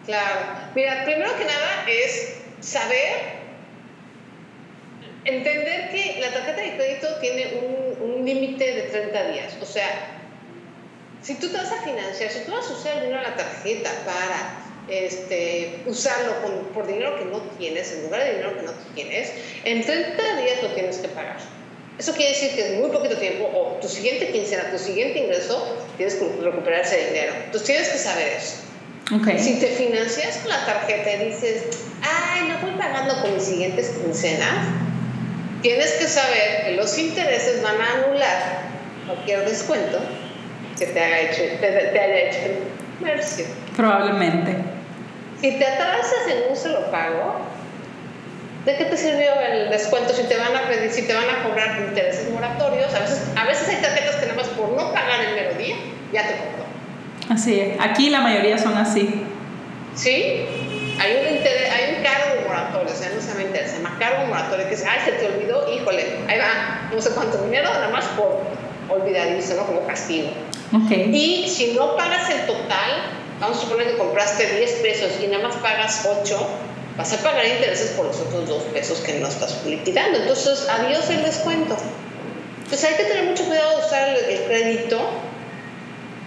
Claro. 0.06 0.40
Mira, 0.74 1.04
primero 1.04 1.30
que 1.36 1.44
nada 1.44 1.84
es 1.86 2.40
saber 2.60 3.43
entender 5.24 5.90
que 5.90 6.18
la 6.20 6.32
tarjeta 6.32 6.60
de 6.60 6.76
crédito 6.76 7.08
tiene 7.20 7.60
un, 7.62 8.10
un 8.10 8.24
límite 8.24 8.74
de 8.74 8.82
30 8.82 9.28
días. 9.32 9.56
O 9.60 9.66
sea, 9.66 10.20
si 11.22 11.36
tú 11.36 11.48
te 11.48 11.56
vas 11.56 11.72
a 11.72 11.82
financiar, 11.82 12.30
si 12.30 12.40
tú 12.40 12.52
vas 12.52 12.68
a 12.68 12.72
usar 12.72 13.00
dinero 13.00 13.18
de 13.18 13.28
la 13.28 13.36
tarjeta 13.36 13.90
para 14.04 14.64
este, 14.88 15.80
usarlo 15.86 16.32
por 16.74 16.86
dinero 16.86 17.18
que 17.18 17.24
no 17.24 17.40
tienes, 17.58 17.92
en 17.92 18.02
lugar 18.02 18.24
de 18.24 18.32
dinero 18.32 18.56
que 18.56 18.62
no 18.62 18.72
tienes, 18.94 19.32
en 19.64 19.82
30 19.82 20.36
días 20.42 20.62
lo 20.62 20.68
tienes 20.74 20.98
que 20.98 21.08
pagar. 21.08 21.38
Eso 21.98 22.12
quiere 22.12 22.32
decir 22.32 22.50
que 22.54 22.74
es 22.74 22.80
muy 22.80 22.90
poquito 22.90 23.16
tiempo, 23.16 23.50
o 23.54 23.78
tu 23.80 23.88
siguiente 23.88 24.30
quincena, 24.30 24.70
tu 24.70 24.78
siguiente 24.78 25.20
ingreso, 25.20 25.78
tienes 25.96 26.16
que 26.16 26.28
recuperar 26.42 26.80
ese 26.80 27.06
dinero. 27.06 27.32
Entonces 27.44 27.66
tienes 27.66 27.88
que 27.88 27.98
saber 27.98 28.28
eso. 28.36 28.56
Okay. 29.20 29.38
Si 29.38 29.60
te 29.60 29.68
financias 29.68 30.38
con 30.38 30.50
la 30.50 30.66
tarjeta 30.66 31.14
y 31.14 31.30
dices, 31.30 31.62
ay, 32.02 32.48
no 32.48 32.58
voy 32.60 32.76
pagando 32.78 33.20
con 33.22 33.34
mis 33.34 33.44
siguientes 33.44 33.90
quincenas, 33.90 34.66
tienes 35.64 35.92
que 35.92 36.06
saber 36.06 36.66
que 36.66 36.72
los 36.72 36.98
intereses 36.98 37.62
van 37.62 37.80
a 37.80 37.92
anular 37.94 38.64
cualquier 39.06 39.48
descuento 39.48 39.98
que 40.78 40.86
te, 40.88 41.02
haya 41.02 41.20
hecho, 41.20 41.40
te, 41.58 41.66
haya 41.66 42.18
hecho 42.18 42.38
el 42.44 42.98
comercio. 42.98 43.46
Probablemente. 43.74 44.56
Si 45.40 45.52
te 45.52 45.66
atrasas 45.66 46.28
en 46.30 46.50
un 46.50 46.56
solo 46.56 46.90
pago, 46.90 47.36
¿de 48.66 48.76
qué 48.76 48.84
te 48.84 48.96
sirvió 48.98 49.30
el 49.40 49.70
descuento 49.70 50.12
si 50.12 50.24
te 50.24 50.36
van 50.36 50.54
a 50.54 50.68
pedir, 50.68 50.90
si 50.90 51.06
te 51.06 51.14
van 51.14 51.30
a 51.30 51.42
cobrar 51.42 51.78
intereses 51.78 52.28
moratorios? 52.28 52.94
A 52.94 52.98
veces, 52.98 53.22
a 53.34 53.44
veces 53.46 53.66
hay 53.70 53.76
tarjetas 53.76 54.16
que 54.16 54.26
nada 54.26 54.42
más 54.42 54.48
por 54.48 54.68
no 54.68 54.92
pagar 54.92 55.22
el 55.22 55.34
mero 55.34 55.54
día 55.54 55.76
ya 56.12 56.28
te 56.28 56.34
cobró. 56.34 57.34
Así 57.34 57.58
es. 57.58 57.80
Aquí 57.80 58.10
la 58.10 58.20
mayoría 58.20 58.58
son 58.58 58.76
así. 58.76 59.24
¿Sí? 59.94 60.44
Hay 61.00 61.12
un, 61.12 61.38
hay 61.38 61.96
un 61.96 62.02
cargo 62.02 62.43
o 62.92 62.96
sea, 62.96 63.10
no 63.10 63.20
se 63.20 63.28
llama 63.28 63.42
interés, 63.42 63.70
se 63.70 63.76
llama 63.78 63.96
cargo 63.98 64.26
moratorio, 64.26 64.68
que 64.68 64.74
es, 64.74 64.84
ay, 64.84 65.00
se 65.04 65.12
te 65.12 65.26
olvidó, 65.26 65.72
híjole, 65.72 66.18
ahí 66.28 66.38
va, 66.38 66.90
no 66.92 67.00
sé 67.00 67.10
cuánto 67.10 67.38
dinero, 67.38 67.70
nada 67.70 67.88
más 67.88 68.04
por 68.16 68.40
olvidadizo, 68.88 69.54
¿no? 69.54 69.66
Como 69.66 69.86
castigo. 69.86 70.28
Y 70.90 71.48
si 71.48 71.74
no 71.74 71.96
pagas 71.96 72.28
el 72.30 72.46
total, 72.46 72.90
vamos 73.40 73.58
a 73.58 73.60
suponer 73.60 73.92
que 73.92 73.98
compraste 73.98 74.46
10 74.58 74.72
pesos 74.80 75.12
y 75.22 75.28
nada 75.28 75.48
más 75.48 75.56
pagas 75.56 76.06
8, 76.22 76.46
vas 76.96 77.12
a 77.12 77.16
pagar 77.18 77.46
intereses 77.46 77.90
por 77.92 78.06
los 78.06 78.18
otros 78.20 78.48
2 78.48 78.62
pesos 78.72 79.00
que 79.00 79.14
no 79.20 79.28
estás 79.28 79.64
liquidando. 79.64 80.18
Entonces, 80.18 80.66
adiós 80.68 81.08
el 81.10 81.22
descuento. 81.22 81.76
Entonces 82.64 82.90
hay 82.90 82.96
que 82.96 83.04
tener 83.04 83.24
mucho 83.24 83.44
cuidado 83.44 83.78
de 83.78 83.86
usar 83.86 84.08
el, 84.08 84.40
crédito 84.46 84.98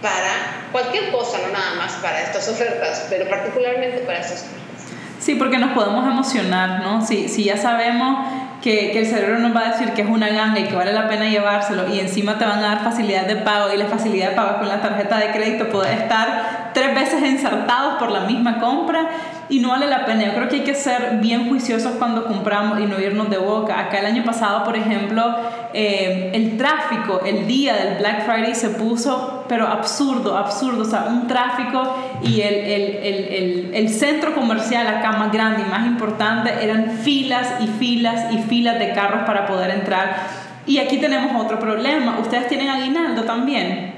para 0.00 0.68
cualquier 0.72 1.10
cosa, 1.10 1.38
no 1.38 1.48
nada 1.48 1.74
más 1.74 1.92
para 1.94 2.22
estas 2.22 2.48
ofertas, 2.48 3.06
pero 3.10 3.28
particularmente 3.28 3.98
para 3.98 4.20
estas 4.20 4.44
ofertas. 4.44 4.77
Sí, 5.18 5.34
porque 5.34 5.58
nos 5.58 5.72
podemos 5.72 6.06
emocionar, 6.06 6.80
¿no? 6.80 7.04
Si, 7.04 7.26
ya 7.42 7.56
sabemos 7.56 8.26
que, 8.62 8.92
que, 8.92 9.00
el 9.00 9.06
cerebro 9.06 9.38
nos 9.38 9.54
va 9.54 9.60
a 9.60 9.72
decir 9.72 9.92
que 9.92 10.02
es 10.02 10.08
una 10.08 10.28
ganga 10.28 10.60
y 10.60 10.64
que 10.64 10.74
vale 10.74 10.92
la 10.92 11.08
pena 11.08 11.28
llevárselo 11.28 11.92
y 11.92 12.00
encima 12.00 12.38
te 12.38 12.44
van 12.44 12.60
a 12.60 12.68
dar 12.68 12.84
facilidad 12.84 13.26
de 13.26 13.36
pago 13.36 13.72
y 13.72 13.76
la 13.76 13.86
facilidad 13.86 14.30
de 14.30 14.36
pago 14.36 14.58
con 14.58 14.68
la 14.68 14.80
tarjeta 14.80 15.18
de 15.18 15.30
crédito 15.30 15.68
puede 15.68 15.92
estar 15.92 16.70
tres 16.72 16.94
veces 16.94 17.22
ensartados 17.22 17.98
por 17.98 18.10
la 18.10 18.20
misma 18.20 18.58
compra 18.58 19.08
y 19.48 19.60
no 19.60 19.70
vale 19.70 19.86
la 19.86 20.04
pena. 20.04 20.26
Yo 20.26 20.34
creo 20.34 20.48
que 20.48 20.56
hay 20.56 20.64
que 20.64 20.74
ser 20.74 21.18
bien 21.20 21.48
juiciosos 21.48 21.92
cuando 21.98 22.24
compramos 22.24 22.80
y 22.80 22.86
no 22.86 23.00
irnos 23.00 23.30
de 23.30 23.38
boca. 23.38 23.78
Acá 23.80 24.00
el 24.00 24.06
año 24.06 24.24
pasado, 24.24 24.64
por 24.64 24.76
ejemplo, 24.76 25.36
eh, 25.72 26.30
el 26.34 26.56
tráfico, 26.56 27.22
el 27.24 27.46
día 27.46 27.74
del 27.74 27.98
Black 27.98 28.24
Friday 28.26 28.54
se 28.54 28.70
puso, 28.70 29.44
pero 29.48 29.66
absurdo, 29.66 30.36
absurdo. 30.36 30.82
O 30.82 30.84
sea, 30.84 31.04
un 31.08 31.26
tráfico 31.26 31.96
y 32.22 32.40
el, 32.40 32.54
el, 32.54 32.82
el, 33.02 33.70
el 33.74 33.88
centro 33.88 34.34
comercial 34.34 34.86
acá 34.86 35.12
más 35.12 35.32
grande 35.32 35.62
y 35.66 35.70
más 35.70 35.86
importante 35.86 36.52
eran 36.62 36.90
filas 36.90 37.54
y 37.60 37.66
filas 37.66 38.32
y 38.32 38.38
filas 38.38 38.78
de 38.78 38.92
carros 38.92 39.22
para 39.24 39.46
poder 39.46 39.70
entrar. 39.70 40.48
Y 40.66 40.78
aquí 40.78 40.98
tenemos 40.98 41.42
otro 41.42 41.58
problema. 41.58 42.18
¿Ustedes 42.20 42.48
tienen 42.48 42.68
aguinaldo 42.68 43.24
también? 43.24 43.97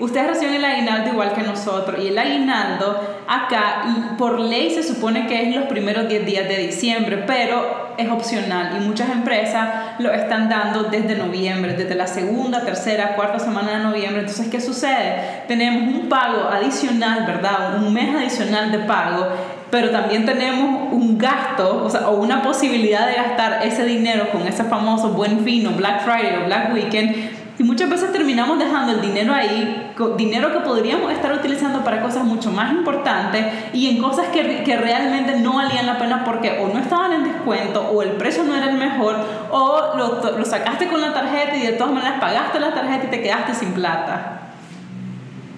Ustedes 0.00 0.26
reciben 0.26 0.56
el 0.56 0.64
aguinaldo 0.64 1.10
igual 1.12 1.32
que 1.32 1.42
nosotros 1.42 2.02
y 2.02 2.08
el 2.08 2.18
aguinaldo 2.18 3.00
acá 3.26 3.84
por 4.16 4.38
ley 4.40 4.70
se 4.70 4.82
supone 4.82 5.26
que 5.26 5.48
es 5.48 5.56
los 5.56 5.64
primeros 5.64 6.08
10 6.08 6.26
días 6.26 6.48
de 6.48 6.56
diciembre, 6.58 7.24
pero 7.26 7.88
es 7.96 8.08
opcional 8.10 8.76
y 8.78 8.84
muchas 8.84 9.10
empresas 9.10 9.98
lo 9.98 10.12
están 10.12 10.48
dando 10.48 10.84
desde 10.84 11.16
noviembre, 11.16 11.74
desde 11.74 11.94
la 11.94 12.06
segunda, 12.06 12.64
tercera, 12.64 13.16
cuarta 13.16 13.38
semana 13.38 13.78
de 13.78 13.84
noviembre. 13.84 14.20
Entonces, 14.20 14.48
¿qué 14.48 14.60
sucede? 14.60 15.42
Tenemos 15.48 15.94
un 15.94 16.08
pago 16.08 16.48
adicional, 16.48 17.24
¿verdad? 17.26 17.82
Un 17.82 17.92
mes 17.92 18.14
adicional 18.14 18.70
de 18.70 18.78
pago 18.80 19.26
pero 19.70 19.90
también 19.90 20.24
tenemos 20.24 20.92
un 20.92 21.18
gasto, 21.18 21.86
o 21.86 22.08
o 22.08 22.12
una 22.20 22.42
posibilidad 22.42 23.06
de 23.06 23.14
gastar 23.14 23.66
ese 23.66 23.84
dinero 23.84 24.30
con 24.30 24.46
ese 24.46 24.64
famoso 24.64 25.10
buen 25.10 25.44
fino, 25.44 25.70
Black 25.70 26.04
Friday 26.04 26.42
o 26.42 26.46
Black 26.46 26.72
Weekend, 26.72 27.37
y 27.58 27.64
muchas 27.64 27.90
veces 27.90 28.12
terminamos 28.12 28.58
dejando 28.58 28.92
el 28.92 29.00
dinero 29.00 29.34
ahí, 29.34 29.92
dinero 30.16 30.52
que 30.52 30.60
podríamos 30.60 31.12
estar 31.12 31.32
utilizando 31.32 31.82
para 31.82 32.00
cosas 32.00 32.22
mucho 32.22 32.52
más 32.52 32.72
importantes 32.72 33.46
y 33.72 33.88
en 33.88 34.00
cosas 34.00 34.28
que, 34.28 34.62
que 34.62 34.76
realmente 34.76 35.40
no 35.40 35.54
valían 35.56 35.86
la 35.86 35.98
pena 35.98 36.24
porque 36.24 36.60
o 36.60 36.68
no 36.68 36.78
estaban 36.78 37.12
en 37.14 37.24
descuento 37.24 37.88
o 37.90 38.02
el 38.02 38.12
precio 38.12 38.44
no 38.44 38.54
era 38.54 38.70
el 38.70 38.78
mejor 38.78 39.16
o 39.50 39.96
lo, 39.96 40.38
lo 40.38 40.44
sacaste 40.44 40.86
con 40.86 41.00
la 41.00 41.12
tarjeta 41.12 41.56
y 41.56 41.66
de 41.66 41.72
todas 41.72 41.92
maneras 41.92 42.20
pagaste 42.20 42.60
la 42.60 42.72
tarjeta 42.72 43.06
y 43.06 43.10
te 43.10 43.22
quedaste 43.22 43.54
sin 43.54 43.72
plata. 43.72 44.52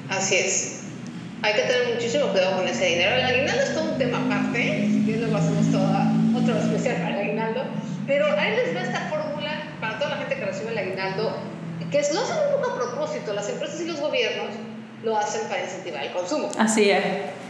Así 0.08 0.36
es. 0.36 0.84
Hay 1.42 1.54
que 1.54 1.62
tener 1.62 1.94
muchísimo 1.94 2.28
cuidado 2.28 2.56
con 2.56 2.68
ese 2.68 2.86
dinero. 2.86 3.14
El 3.16 3.24
aguinaldo 3.24 3.62
es 3.62 3.74
todo 3.74 3.92
un 3.92 3.98
tema 3.98 4.18
aparte, 4.24 4.88
si 4.88 5.16
luego 5.16 5.36
hacemos 5.36 5.70
toda, 5.70 6.12
otro 6.34 6.54
especial 6.58 6.96
para 6.96 7.20
el 7.20 7.28
aguinaldo, 7.28 7.64
pero 8.06 8.24
ahí 8.38 8.56
les 8.56 8.74
va 8.74 8.80
esta 8.80 9.00
fórmula 9.10 9.50
para 9.80 9.98
toda 9.98 10.10
la 10.10 10.16
gente 10.16 10.36
que 10.36 10.44
recibe 10.46 10.72
el 10.72 10.78
aguinaldo 10.78 11.59
que 11.90 12.00
no 12.12 12.20
hacen 12.20 12.36
un 12.54 12.60
poco 12.60 12.70
a 12.70 12.76
propósito, 12.76 13.32
las 13.32 13.48
empresas 13.48 13.80
y 13.80 13.84
los 13.84 14.00
gobiernos 14.00 14.48
lo 15.02 15.16
hacen 15.16 15.48
para 15.48 15.62
incentivar 15.62 16.04
el 16.04 16.12
consumo. 16.12 16.50
Así 16.58 16.90
es. 16.90 17.02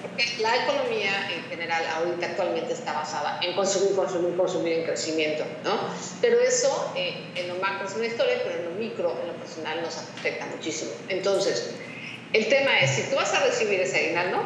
Porque 0.03 0.24
la 0.40 0.55
economía 0.57 1.31
en 1.35 1.42
general 1.44 1.83
ahorita 1.96 2.26
actualmente 2.26 2.72
está 2.72 2.92
basada 2.92 3.40
en 3.42 3.55
consumir, 3.55 3.94
consumir, 3.94 4.37
consumir 4.37 4.72
en 4.74 4.85
crecimiento, 4.85 5.44
¿no? 5.64 5.79
Pero 6.20 6.40
eso 6.40 6.92
eh, 6.96 7.24
en 7.35 7.48
lo 7.48 7.57
macro 7.57 7.88
es 7.88 7.94
una 7.96 8.07
historia, 8.07 8.37
pero 8.44 8.61
en 8.61 8.64
lo 8.66 8.70
micro, 8.72 9.16
en 9.20 9.29
lo 9.29 9.35
personal 9.35 9.83
nos 9.83 9.98
afecta 9.98 10.46
muchísimo. 10.46 10.92
Entonces, 11.09 11.74
el 12.33 12.48
tema 12.48 12.79
es, 12.81 12.90
si 12.90 13.11
tú 13.11 13.16
vas 13.16 13.35
a 13.35 13.40
recibir 13.40 13.81
ese 13.81 13.98
aguinaldo, 13.98 14.38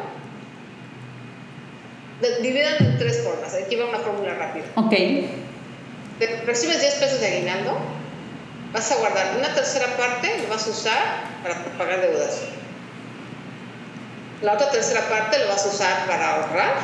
dividan 2.41 2.75
en 2.79 2.97
tres 2.97 3.21
formas. 3.23 3.53
Aquí 3.53 3.75
va 3.75 3.85
una 3.85 3.99
fórmula 3.99 4.33
rápida. 4.35 4.65
Ok. 4.75 4.93
Recibes 6.45 6.79
10 6.79 6.95
pesos 6.95 7.19
de 7.19 7.27
aguinaldo, 7.27 7.77
vas 8.73 8.91
a 8.91 8.95
guardar 8.95 9.37
una 9.37 9.53
tercera 9.53 9.87
parte, 9.97 10.41
lo 10.43 10.49
vas 10.49 10.67
a 10.67 10.69
usar 10.69 10.97
para 11.43 11.63
pagar 11.77 12.01
deudas. 12.01 12.41
La 14.41 14.53
otra 14.53 14.69
tercera 14.69 15.01
parte 15.09 15.39
lo 15.39 15.47
vas 15.47 15.65
a 15.65 15.69
usar 15.69 16.05
para 16.07 16.35
ahorrar. 16.35 16.75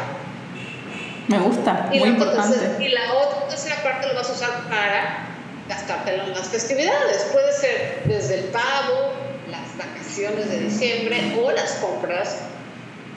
Me 1.28 1.38
gusta, 1.40 1.90
y 1.92 2.00
muy 2.00 2.10
la 2.10 2.14
importante. 2.16 2.84
y 2.84 2.90
la 2.90 3.14
otra 3.14 3.48
tercera 3.48 3.76
parte 3.84 4.08
lo 4.08 4.16
vas 4.16 4.30
a 4.30 4.34
usar 4.34 4.50
para 4.70 5.28
gastártelo 5.70 6.24
en 6.24 6.34
las 6.34 6.48
festividades. 6.48 7.28
Puede 7.32 7.54
ser 7.54 8.04
desde 8.06 8.40
el 8.40 8.46
pavo, 8.46 9.14
las 9.50 9.78
vacaciones 9.78 10.50
de 10.50 10.60
diciembre 10.60 11.40
o 11.42 11.52
las 11.52 11.74
compras 11.74 12.38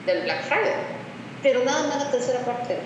del 0.06 0.22
Black 0.22 0.44
Friday. 0.44 0.74
Pero 1.42 1.64
nada 1.64 1.86
más 1.88 2.04
la 2.04 2.10
tercera 2.10 2.40
parte. 2.40 2.78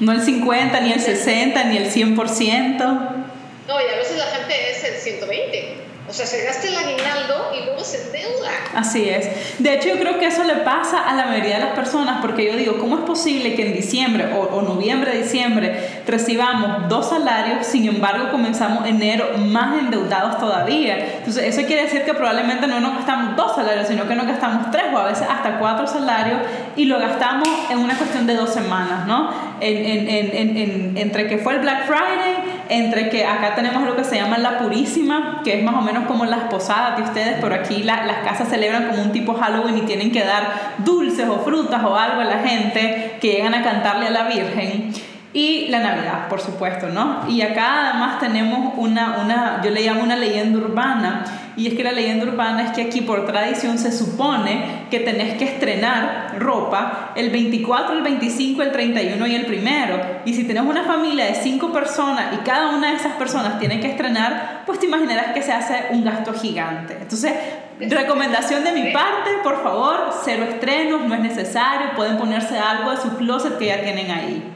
No 0.00 0.12
el 0.12 0.22
50, 0.22 0.80
ni 0.80 0.92
el 0.92 1.00
60, 1.00 1.64
ni 1.64 1.76
el 1.78 1.90
100%. 1.90 3.25
No, 3.66 3.80
y 3.80 3.84
a 3.84 3.96
veces 3.96 4.18
la 4.18 4.26
gente 4.26 4.70
es 4.70 4.84
el 4.84 4.94
120. 4.94 5.86
O 6.08 6.12
sea, 6.12 6.24
se 6.24 6.44
gasta 6.44 6.68
el 6.68 6.76
aguinaldo 6.76 7.50
y 7.52 7.64
luego 7.64 7.82
se 7.82 8.04
endeuda. 8.06 8.50
Así 8.74 9.08
es. 9.08 9.28
De 9.58 9.74
hecho, 9.74 9.88
yo 9.88 9.98
creo 9.98 10.18
que 10.20 10.26
eso 10.26 10.44
le 10.44 10.54
pasa 10.56 11.00
a 11.00 11.14
la 11.16 11.26
mayoría 11.26 11.58
de 11.58 11.64
las 11.64 11.74
personas, 11.74 12.18
porque 12.20 12.44
yo 12.44 12.56
digo, 12.56 12.78
¿cómo 12.78 12.98
es 12.98 13.04
posible 13.04 13.56
que 13.56 13.66
en 13.66 13.72
diciembre 13.72 14.32
o, 14.34 14.42
o 14.56 14.62
noviembre, 14.62 15.18
diciembre 15.18 16.02
recibamos 16.06 16.88
dos 16.88 17.08
salarios, 17.08 17.66
sin 17.66 17.88
embargo 17.88 18.30
comenzamos 18.30 18.86
enero 18.86 19.36
más 19.38 19.80
endeudados 19.80 20.38
todavía? 20.38 21.16
Entonces, 21.18 21.42
eso 21.44 21.66
quiere 21.66 21.82
decir 21.82 22.04
que 22.04 22.14
probablemente 22.14 22.68
no 22.68 22.78
nos 22.78 22.94
gastamos 22.94 23.34
dos 23.34 23.56
salarios, 23.56 23.88
sino 23.88 24.06
que 24.06 24.14
nos 24.14 24.28
gastamos 24.28 24.70
tres 24.70 24.84
o 24.94 24.98
a 24.98 25.06
veces 25.06 25.26
hasta 25.28 25.58
cuatro 25.58 25.88
salarios 25.88 26.38
y 26.76 26.84
lo 26.84 27.00
gastamos 27.00 27.48
en 27.68 27.78
una 27.78 27.96
cuestión 27.98 28.28
de 28.28 28.34
dos 28.34 28.54
semanas, 28.54 29.08
¿no? 29.08 29.56
En, 29.58 30.08
en, 30.08 30.56
en, 30.56 30.98
entre 30.98 31.26
que 31.26 31.38
fue 31.38 31.54
el 31.54 31.60
Black 31.60 31.86
Friday, 31.86 32.62
entre 32.68 33.08
que 33.08 33.24
acá 33.24 33.54
tenemos 33.54 33.82
lo 33.84 33.96
que 33.96 34.04
se 34.04 34.16
llama 34.16 34.38
la 34.38 34.58
Purísima, 34.58 35.40
que 35.44 35.58
es 35.58 35.64
más 35.64 35.74
o 35.74 35.80
menos 35.80 36.06
como 36.06 36.24
las 36.24 36.44
posadas 36.50 36.96
de 36.96 37.02
ustedes, 37.02 37.36
pero 37.40 37.54
aquí 37.54 37.82
las 37.82 38.18
casas 38.24 38.48
celebran 38.48 38.88
como 38.88 39.02
un 39.02 39.12
tipo 39.12 39.34
Halloween 39.34 39.78
y 39.78 39.82
tienen 39.82 40.12
que 40.12 40.24
dar 40.24 40.74
dulces 40.78 41.28
o 41.28 41.38
frutas 41.40 41.82
o 41.84 41.96
algo 41.96 42.20
a 42.20 42.24
la 42.24 42.38
gente 42.38 43.16
que 43.20 43.32
llegan 43.32 43.54
a 43.54 43.62
cantarle 43.62 44.08
a 44.08 44.10
la 44.10 44.24
Virgen. 44.24 44.92
Y 45.32 45.68
la 45.68 45.80
Navidad, 45.80 46.28
por 46.28 46.40
supuesto, 46.40 46.88
¿no? 46.88 47.28
Y 47.28 47.42
acá 47.42 47.90
además 47.90 48.18
tenemos 48.18 48.72
una, 48.78 49.18
una, 49.22 49.60
yo 49.62 49.70
le 49.70 49.82
llamo 49.82 50.02
una 50.02 50.16
leyenda 50.16 50.58
urbana, 50.58 51.24
y 51.56 51.68
es 51.68 51.74
que 51.74 51.82
la 51.82 51.92
leyenda 51.92 52.26
urbana 52.26 52.64
es 52.64 52.70
que 52.72 52.82
aquí 52.82 53.00
por 53.00 53.24
tradición 53.24 53.78
se 53.78 53.90
supone 53.90 54.86
que 54.90 55.00
tenés 55.00 55.38
que 55.38 55.44
estrenar 55.44 56.36
ropa 56.38 57.12
el 57.16 57.30
24, 57.30 57.96
el 57.96 58.02
25, 58.02 58.62
el 58.62 58.72
31 58.72 59.26
y 59.26 59.34
el 59.34 59.46
primero. 59.46 59.98
Y 60.26 60.34
si 60.34 60.44
tenés 60.44 60.64
una 60.64 60.84
familia 60.84 61.24
de 61.24 61.34
cinco 61.34 61.72
personas 61.72 62.34
y 62.34 62.44
cada 62.44 62.76
una 62.76 62.90
de 62.90 62.96
esas 62.96 63.14
personas 63.14 63.58
tiene 63.58 63.80
que 63.80 63.88
estrenar, 63.88 64.64
pues 64.66 64.78
te 64.78 64.86
imaginarás 64.86 65.32
que 65.32 65.42
se 65.42 65.52
hace 65.52 65.86
un 65.92 66.04
gasto 66.04 66.34
gigante. 66.34 66.98
Entonces, 67.00 67.32
recomendación 67.80 68.62
de 68.62 68.72
mi 68.72 68.92
parte, 68.92 69.30
por 69.42 69.62
favor, 69.62 70.10
cero 70.24 70.44
estrenos, 70.48 71.06
no 71.06 71.14
es 71.14 71.20
necesario, 71.20 71.92
pueden 71.96 72.18
ponerse 72.18 72.58
algo 72.58 72.90
de 72.90 72.98
su 72.98 73.16
closet 73.16 73.56
que 73.58 73.66
ya 73.66 73.80
tienen 73.80 74.10
ahí. 74.10 74.55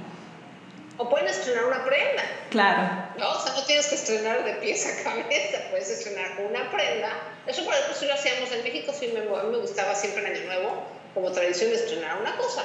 O 1.01 1.09
pueden 1.09 1.29
estrenar 1.29 1.65
una 1.65 1.83
prenda. 1.83 2.23
Claro. 2.51 3.09
¿no? 3.17 3.31
O 3.31 3.41
sea, 3.41 3.55
no 3.55 3.65
tienes 3.65 3.87
que 3.87 3.95
estrenar 3.95 4.45
de 4.45 4.53
pies 4.55 4.85
a 4.87 5.03
cabeza, 5.03 5.59
puedes 5.71 5.89
estrenar 5.89 6.33
una 6.47 6.71
prenda. 6.71 7.09
Eso 7.47 7.65
por 7.65 7.73
ejemplo 7.73 7.97
sí 7.99 8.05
lo 8.05 8.13
hacíamos 8.13 8.53
en 8.53 8.63
México, 8.63 8.93
sí 8.93 9.11
me, 9.15 9.23
me 9.23 9.59
gustaba 9.59 9.95
siempre 9.95 10.27
en 10.27 10.37
Año 10.37 10.45
Nuevo, 10.45 10.85
como 11.15 11.33
tradición, 11.33 11.73
estrenar 11.73 12.21
una 12.21 12.37
cosa, 12.37 12.65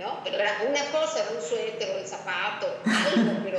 ¿no? 0.00 0.18
Pero 0.24 0.36
era 0.36 0.62
una 0.68 0.84
cosa, 0.86 1.22
era 1.22 1.30
un 1.38 1.40
suéter 1.40 1.88
el 1.90 2.04
zapato, 2.08 2.66
algo, 2.84 3.40
pero 3.44 3.58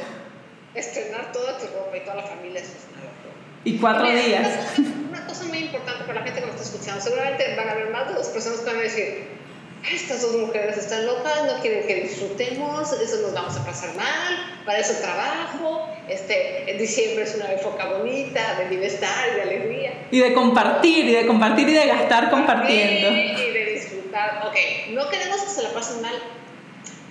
estrenar 0.75 1.31
toda 1.31 1.57
tu 1.57 1.67
ropa 1.67 1.95
y 1.95 2.01
toda 2.01 2.15
la 2.15 2.23
familia 2.23 2.59
es 2.59 2.67
una 2.91 3.09
Y 3.63 3.79
cuatro 3.79 4.11
días. 4.11 4.77
Una 5.07 5.25
cosa, 5.25 5.45
muy 5.45 5.59
importante 5.59 6.03
para 6.03 6.19
la 6.19 6.25
gente 6.25 6.41
que 6.41 6.47
nos 6.47 6.55
está 6.55 6.67
escuchando, 6.67 7.01
seguramente 7.01 7.55
van 7.55 7.69
a 7.69 7.71
haber 7.71 7.91
más 7.91 8.09
de 8.09 8.15
dos 8.15 8.27
personas 8.27 8.59
que 8.59 8.65
van 8.65 8.79
a 8.79 8.81
decir, 8.81 9.36
estas 9.91 10.21
dos 10.21 10.35
mujeres 10.35 10.77
están 10.77 11.05
locas, 11.05 11.45
no 11.45 11.61
quieren 11.61 11.87
que 11.87 11.95
disfrutemos, 11.95 12.91
eso 12.91 13.21
nos 13.21 13.33
vamos 13.33 13.55
a 13.57 13.65
pasar 13.65 13.95
mal, 13.95 14.61
para 14.65 14.79
eso 14.79 14.93
trabajo, 15.01 15.87
este, 16.07 16.69
en 16.69 16.77
diciembre 16.77 17.23
es 17.23 17.35
una 17.35 17.51
época 17.51 17.85
bonita 17.97 18.55
de 18.55 18.65
bienestar 18.65 19.29
y 19.31 19.35
de 19.35 19.41
alegría. 19.41 20.07
Y 20.11 20.19
de 20.19 20.33
compartir, 20.33 21.05
y 21.05 21.13
de 21.13 21.27
compartir 21.27 21.69
y 21.69 21.73
de 21.73 21.87
gastar 21.87 22.29
compartiendo. 22.29 23.09
Y 23.11 23.51
de 23.51 23.71
disfrutar. 23.73 24.47
Ok, 24.47 24.55
no 24.91 25.09
queremos 25.09 25.41
que 25.41 25.49
se 25.49 25.63
la 25.63 25.69
pasen 25.69 26.01
mal. 26.01 26.15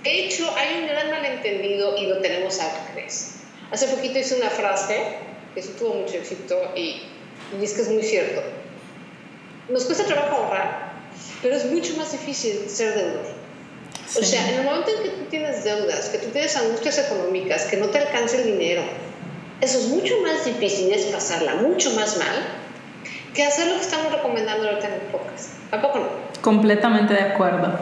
De 0.03 0.25
hecho, 0.25 0.55
hay 0.57 0.83
un 0.83 0.89
gran 0.89 1.11
malentendido 1.11 1.97
y 1.97 2.07
lo 2.07 2.21
tenemos 2.21 2.61
al 2.61 2.71
revés. 2.89 3.41
Hace 3.71 3.89
poquito 3.89 4.19
hice 4.19 4.37
una 4.37 4.51
frase 4.51 5.17
que 5.55 5.61
eso 5.61 5.73
tuvo 5.79 5.95
mucho 5.95 6.17
éxito 6.17 6.73
y, 6.77 7.03
y 7.59 7.65
es 7.65 7.73
que 7.73 7.83
es 7.83 7.89
muy 7.89 8.03
cierto 8.03 8.43
nos 9.69 9.85
cuesta 9.85 10.05
trabajo 10.05 10.37
ahorrar, 10.37 10.86
pero 11.43 11.57
es 11.57 11.65
mucho 11.67 11.97
más 11.97 12.13
difícil 12.13 12.69
ser 12.69 12.95
deudor. 12.95 13.27
O 14.19 14.23
sea, 14.23 14.49
en 14.49 14.61
el 14.61 14.65
momento 14.65 14.91
en 14.91 15.03
que 15.03 15.09
tú 15.11 15.25
tienes 15.31 15.65
deudas, 15.65 16.09
que 16.09 16.19
tú 16.19 16.29
tienes 16.29 16.57
angustias 16.57 16.99
económicas, 16.99 17.65
que 17.65 17.77
no 17.77 17.87
te 17.87 17.99
alcanza 17.99 18.37
el 18.37 18.45
dinero, 18.45 18.83
eso 19.61 19.79
es 19.79 19.89
mucho 19.89 20.15
más 20.23 20.45
difícil, 20.45 20.93
es 20.93 21.07
pasarla 21.07 21.55
mucho 21.57 21.91
más 21.93 22.17
mal 22.19 22.47
que 23.35 23.43
hacer 23.43 23.67
lo 23.67 23.75
que 23.75 23.83
estamos 23.83 24.13
recomendando 24.13 24.69
ahorita 24.69 24.89
en 24.89 24.95
el 24.95 25.01
podcast. 25.01 25.51
¿Tampoco 25.71 25.99
no? 25.99 26.09
Completamente 26.41 27.15
de 27.15 27.21
acuerdo. 27.21 27.79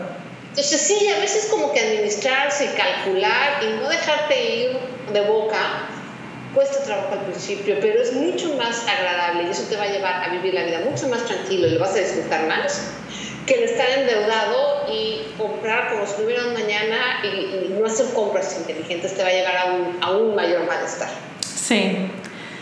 Entonces 0.51 0.81
sí, 0.81 1.09
a 1.09 1.21
veces 1.21 1.47
como 1.51 1.73
que 1.73 1.81
administrarse 1.81 2.65
y 2.67 2.69
calcular 2.69 3.63
y 3.63 3.81
no 3.81 3.89
dejarte 3.89 4.55
ir 4.57 4.79
de 5.13 5.21
boca 5.23 5.89
cuesta 6.55 6.85
trabajo 6.85 7.15
al 7.15 7.25
principio, 7.27 7.77
pero 7.81 8.01
es 8.01 8.13
mucho 8.13 8.55
más 8.57 8.87
agradable 8.87 9.45
y 9.45 9.51
eso 9.51 9.65
te 9.69 9.77
va 9.77 9.85
a 9.85 9.89
llevar 9.89 10.23
a 10.23 10.33
vivir 10.33 10.55
la 10.55 10.63
vida 10.63 10.81
mucho 10.89 11.09
más 11.09 11.25
tranquilo 11.25 11.67
y 11.67 11.71
lo 11.73 11.81
vas 11.81 11.95
a 11.95 11.99
disfrutar 11.99 12.47
más 12.47 12.93
que 13.47 13.55
el 13.55 13.65
estar 13.65 13.87
endeudado 13.91 14.87
y 14.91 15.35
comprar 15.37 15.91
como 15.91 16.07
si 16.07 16.15
no 16.19 16.25
hubiera 16.25 16.47
un 16.47 16.55
mañana 16.55 17.21
y, 17.23 17.73
no 17.79 17.87
hacer 17.87 18.07
compras 18.15 18.57
inteligentes 18.59 19.15
te 19.15 19.23
va 19.23 19.29
a 19.29 19.33
llevar 19.33 19.57
a 19.57 19.65
un, 19.73 19.99
a 20.01 20.11
un 20.13 20.35
mayor 20.35 20.67
malestar. 20.67 21.09
Sí. 21.41 22.09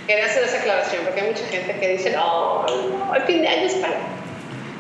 Quería 0.06 0.26
hacer 0.26 0.44
esa 0.44 0.58
aclaración 0.58 1.04
porque 1.04 1.20
hay 1.20 1.28
mucha 1.28 1.46
gente 1.46 1.76
que 1.78 1.88
dice, 1.88 2.12
no, 2.12 2.66
no 2.66 3.12
al 3.12 3.22
fin 3.22 3.42
de 3.42 3.48
año 3.48 3.66
es 3.66 3.74
para... 3.74 3.94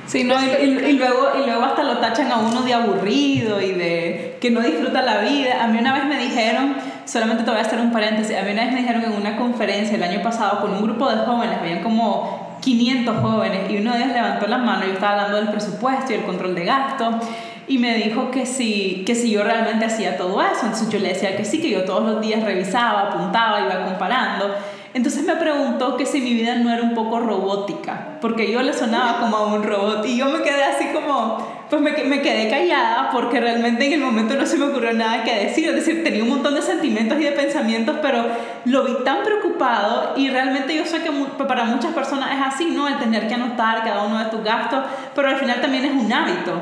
Sí, 0.06 0.24
no, 0.24 0.34
y, 0.42 0.64
y, 0.64 0.92
luego, 0.94 1.30
y 1.40 1.46
luego 1.46 1.62
hasta 1.62 1.84
lo 1.84 1.98
tachan 1.98 2.32
a 2.32 2.38
uno 2.38 2.62
de 2.62 2.74
aburrido 2.74 3.60
y 3.60 3.72
de 3.72 4.36
que 4.40 4.50
no 4.50 4.60
disfruta 4.60 5.00
la 5.00 5.18
vida. 5.18 5.62
A 5.62 5.68
mí 5.68 5.78
una 5.78 5.94
vez 5.94 6.04
me 6.06 6.18
dijeron, 6.18 6.76
solamente 7.04 7.44
te 7.44 7.50
voy 7.50 7.60
a 7.60 7.62
hacer 7.62 7.78
un 7.78 7.92
paréntesis, 7.92 8.36
a 8.36 8.42
mí 8.42 8.50
una 8.50 8.64
vez 8.64 8.72
me 8.72 8.80
dijeron 8.80 9.04
en 9.04 9.12
una 9.12 9.36
conferencia 9.36 9.94
el 9.94 10.02
año 10.02 10.20
pasado 10.22 10.60
con 10.60 10.72
un 10.72 10.82
grupo 10.82 11.08
de 11.08 11.18
jóvenes, 11.18 11.56
habían 11.58 11.82
como 11.82 12.51
500 12.62 13.16
jóvenes 13.18 13.70
y 13.70 13.76
uno 13.76 13.92
de 13.92 13.98
ellos 13.98 14.14
levantó 14.14 14.46
la 14.46 14.58
mano, 14.58 14.86
yo 14.86 14.92
estaba 14.92 15.12
hablando 15.14 15.36
del 15.36 15.48
presupuesto 15.48 16.12
y 16.12 16.16
el 16.16 16.22
control 16.22 16.54
de 16.54 16.64
gasto 16.64 17.20
y 17.68 17.78
me 17.78 17.94
dijo 17.94 18.30
que 18.30 18.46
si, 18.46 19.02
que 19.06 19.14
si 19.14 19.30
yo 19.30 19.44
realmente 19.44 19.84
hacía 19.84 20.16
todo 20.16 20.40
eso, 20.42 20.62
entonces 20.62 20.88
yo 20.88 20.98
le 20.98 21.08
decía 21.08 21.36
que 21.36 21.44
sí, 21.44 21.60
que 21.60 21.70
yo 21.70 21.84
todos 21.84 22.04
los 22.04 22.20
días 22.20 22.42
revisaba, 22.42 23.02
apuntaba, 23.02 23.60
iba 23.60 23.84
comparando. 23.84 24.54
Entonces 24.94 25.24
me 25.24 25.36
preguntó 25.36 25.96
que 25.96 26.04
si 26.04 26.20
mi 26.20 26.34
vida 26.34 26.56
no 26.56 26.70
era 26.70 26.82
un 26.82 26.94
poco 26.94 27.18
robótica, 27.18 28.18
porque 28.20 28.52
yo 28.52 28.60
le 28.60 28.74
sonaba 28.74 29.20
como 29.20 29.36
a 29.38 29.54
un 29.54 29.62
robot 29.62 30.04
y 30.04 30.18
yo 30.18 30.26
me 30.26 30.42
quedé 30.42 30.64
así 30.64 30.88
como, 30.92 31.38
pues 31.70 31.80
me, 31.80 31.92
me, 32.04 32.20
quedé 32.20 32.50
callada 32.50 33.08
porque 33.10 33.40
realmente 33.40 33.86
en 33.86 33.94
el 33.94 34.00
momento 34.00 34.34
no 34.34 34.44
se 34.44 34.58
me 34.58 34.66
ocurrió 34.66 34.92
nada 34.92 35.24
que 35.24 35.46
decir, 35.46 35.70
es 35.70 35.76
decir, 35.76 36.04
tenía 36.04 36.22
un 36.22 36.28
montón 36.28 36.54
de 36.54 36.60
sentimientos 36.60 37.18
y 37.18 37.24
de 37.24 37.32
pensamientos, 37.32 37.96
pero 38.02 38.26
lo 38.66 38.84
vi 38.84 38.92
tan 39.02 39.22
preocupado 39.22 40.12
y 40.16 40.28
realmente 40.28 40.76
yo 40.76 40.84
sé 40.84 41.00
que 41.02 41.10
para 41.44 41.64
muchas 41.64 41.94
personas 41.94 42.30
es 42.32 42.54
así, 42.54 42.66
¿no? 42.66 42.86
El 42.86 42.98
tener 42.98 43.26
que 43.28 43.34
anotar 43.34 43.84
cada 43.84 44.04
uno 44.04 44.18
de 44.18 44.26
tus 44.26 44.44
gastos, 44.44 44.84
pero 45.14 45.28
al 45.28 45.36
final 45.36 45.58
también 45.62 45.86
es 45.86 45.92
un 45.92 46.12
hábito 46.12 46.52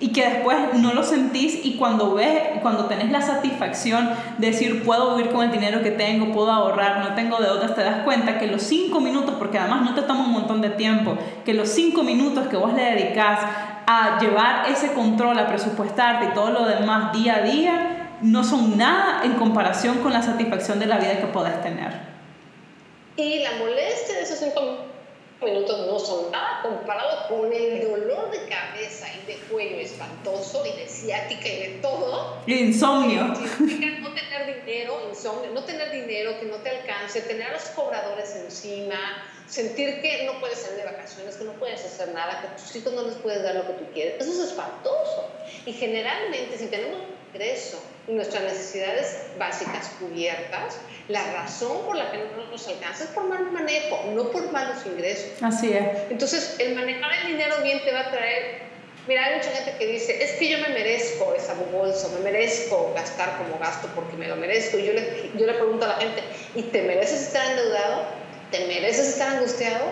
y 0.00 0.12
que 0.12 0.28
después 0.28 0.56
no 0.74 0.94
lo 0.94 1.02
sentís 1.02 1.64
y 1.64 1.76
cuando 1.76 2.14
ves, 2.14 2.60
cuando 2.62 2.84
tenés 2.84 3.10
la 3.10 3.20
satisfacción 3.20 4.10
de 4.38 4.48
decir 4.48 4.84
puedo 4.84 5.16
vivir 5.16 5.32
con 5.32 5.44
el 5.44 5.50
dinero 5.50 5.82
que 5.82 5.90
tengo, 5.90 6.32
puedo 6.32 6.52
ahorrar, 6.52 7.00
no 7.00 7.14
tengo 7.14 7.38
deudas, 7.38 7.74
te 7.74 7.82
das 7.82 8.04
cuenta 8.04 8.38
que 8.38 8.46
los 8.46 8.62
cinco 8.62 9.00
minutos, 9.00 9.34
porque 9.38 9.58
además 9.58 9.82
no 9.82 9.94
te 9.94 10.02
toma 10.02 10.24
un 10.24 10.32
montón 10.32 10.60
de 10.60 10.70
tiempo, 10.70 11.16
que 11.44 11.54
los 11.54 11.68
cinco 11.68 12.02
minutos 12.02 12.46
que 12.46 12.56
vos 12.56 12.72
le 12.74 12.82
dedicás 12.82 13.40
a 13.86 14.18
llevar 14.20 14.68
ese 14.70 14.92
control, 14.92 15.38
a 15.38 15.48
presupuestarte 15.48 16.26
y 16.26 16.34
todo 16.34 16.50
lo 16.50 16.64
demás 16.66 17.12
día 17.12 17.36
a 17.36 17.42
día, 17.42 17.94
no 18.20 18.44
son 18.44 18.76
nada 18.76 19.22
en 19.24 19.34
comparación 19.34 19.98
con 19.98 20.12
la 20.12 20.22
satisfacción 20.22 20.78
de 20.78 20.86
la 20.86 20.98
vida 20.98 21.18
que 21.20 21.26
podés 21.26 21.60
tener. 21.62 22.08
Y 23.16 23.40
la 23.40 23.50
molestia 23.58 24.16
de 24.16 24.22
esos 24.22 24.38
cinco 24.38 24.87
minutos 25.44 25.86
no 25.86 25.98
son 25.98 26.30
nada 26.30 26.60
comparado 26.62 27.28
con 27.28 27.52
el 27.52 27.88
dolor 27.88 28.30
de 28.30 28.48
cabeza 28.48 29.06
y 29.14 29.26
de 29.26 29.36
cuello 29.50 29.78
espantoso 29.78 30.64
y 30.66 30.76
de 30.78 30.86
ciática 30.88 31.48
y 31.48 31.58
de 31.58 31.68
todo. 31.80 32.38
Y 32.46 32.54
insomnio. 32.54 33.22
No 33.22 34.14
tener 34.14 34.64
dinero, 34.64 35.00
insomnio, 35.08 35.50
no 35.52 35.62
tener 35.64 35.90
dinero 35.92 36.38
que 36.40 36.46
no 36.46 36.56
te 36.56 36.70
alcance, 36.70 37.20
tener 37.22 37.48
a 37.48 37.52
los 37.52 37.62
cobradores 37.70 38.34
encima, 38.34 38.96
sentir 39.46 40.00
que 40.00 40.24
no 40.26 40.40
puedes 40.40 40.58
salir 40.58 40.78
de 40.78 40.84
vacaciones, 40.84 41.36
que 41.36 41.44
no 41.44 41.52
puedes 41.52 41.84
hacer 41.84 42.12
nada, 42.12 42.40
que 42.40 42.48
a 42.48 42.56
tus 42.56 42.74
hijos 42.74 42.92
no 42.92 43.02
les 43.02 43.14
puedes 43.16 43.42
dar 43.42 43.54
lo 43.54 43.66
que 43.66 43.72
tú 43.74 43.84
quieres. 43.92 44.20
Eso 44.20 44.32
es 44.32 44.50
espantoso. 44.50 45.28
Y 45.66 45.72
generalmente 45.72 46.58
si 46.58 46.66
tenemos 46.66 46.98
ingreso 47.32 47.80
nuestras 48.08 48.42
necesidades 48.44 49.26
básicas 49.38 49.90
cubiertas, 50.00 50.78
la 51.08 51.22
razón 51.32 51.84
por 51.86 51.96
la 51.96 52.10
que 52.10 52.18
no 52.18 52.50
nos 52.50 52.66
alcanza 52.68 53.04
es 53.04 53.10
por 53.10 53.24
mal 53.24 53.50
manejo, 53.52 54.04
no 54.14 54.30
por 54.30 54.50
malos 54.50 54.78
ingresos. 54.86 55.42
Así 55.42 55.72
es. 55.72 56.10
Entonces, 56.10 56.56
el 56.58 56.74
manejar 56.74 57.10
el 57.22 57.28
dinero 57.28 57.56
bien 57.62 57.82
te 57.84 57.92
va 57.92 58.00
a 58.00 58.10
traer... 58.10 58.68
Mira, 59.06 59.24
hay 59.24 59.36
mucha 59.36 59.50
gente 59.50 59.74
que 59.78 59.86
dice, 59.86 60.22
es 60.22 60.32
que 60.32 60.50
yo 60.50 60.58
me 60.58 60.68
merezco 60.68 61.34
esa 61.34 61.54
bolsa, 61.72 62.08
me 62.08 62.20
merezco 62.30 62.92
gastar 62.94 63.38
como 63.38 63.58
gasto 63.58 63.88
porque 63.94 64.16
me 64.18 64.28
lo 64.28 64.36
merezco. 64.36 64.78
Y 64.78 64.84
yo 64.84 64.92
le, 64.92 65.30
yo 65.34 65.46
le 65.46 65.54
pregunto 65.54 65.86
a 65.86 65.88
la 65.88 65.96
gente, 65.96 66.22
¿y 66.54 66.62
te 66.62 66.82
mereces 66.82 67.22
estar 67.22 67.50
endeudado? 67.50 68.04
¿Te 68.50 68.66
mereces 68.66 69.08
estar 69.08 69.36
angustiado? 69.36 69.86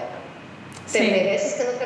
¿Te 0.92 1.00
mereces 1.00 1.54
que 1.54 1.64
no 1.64 1.70
te 1.70 1.84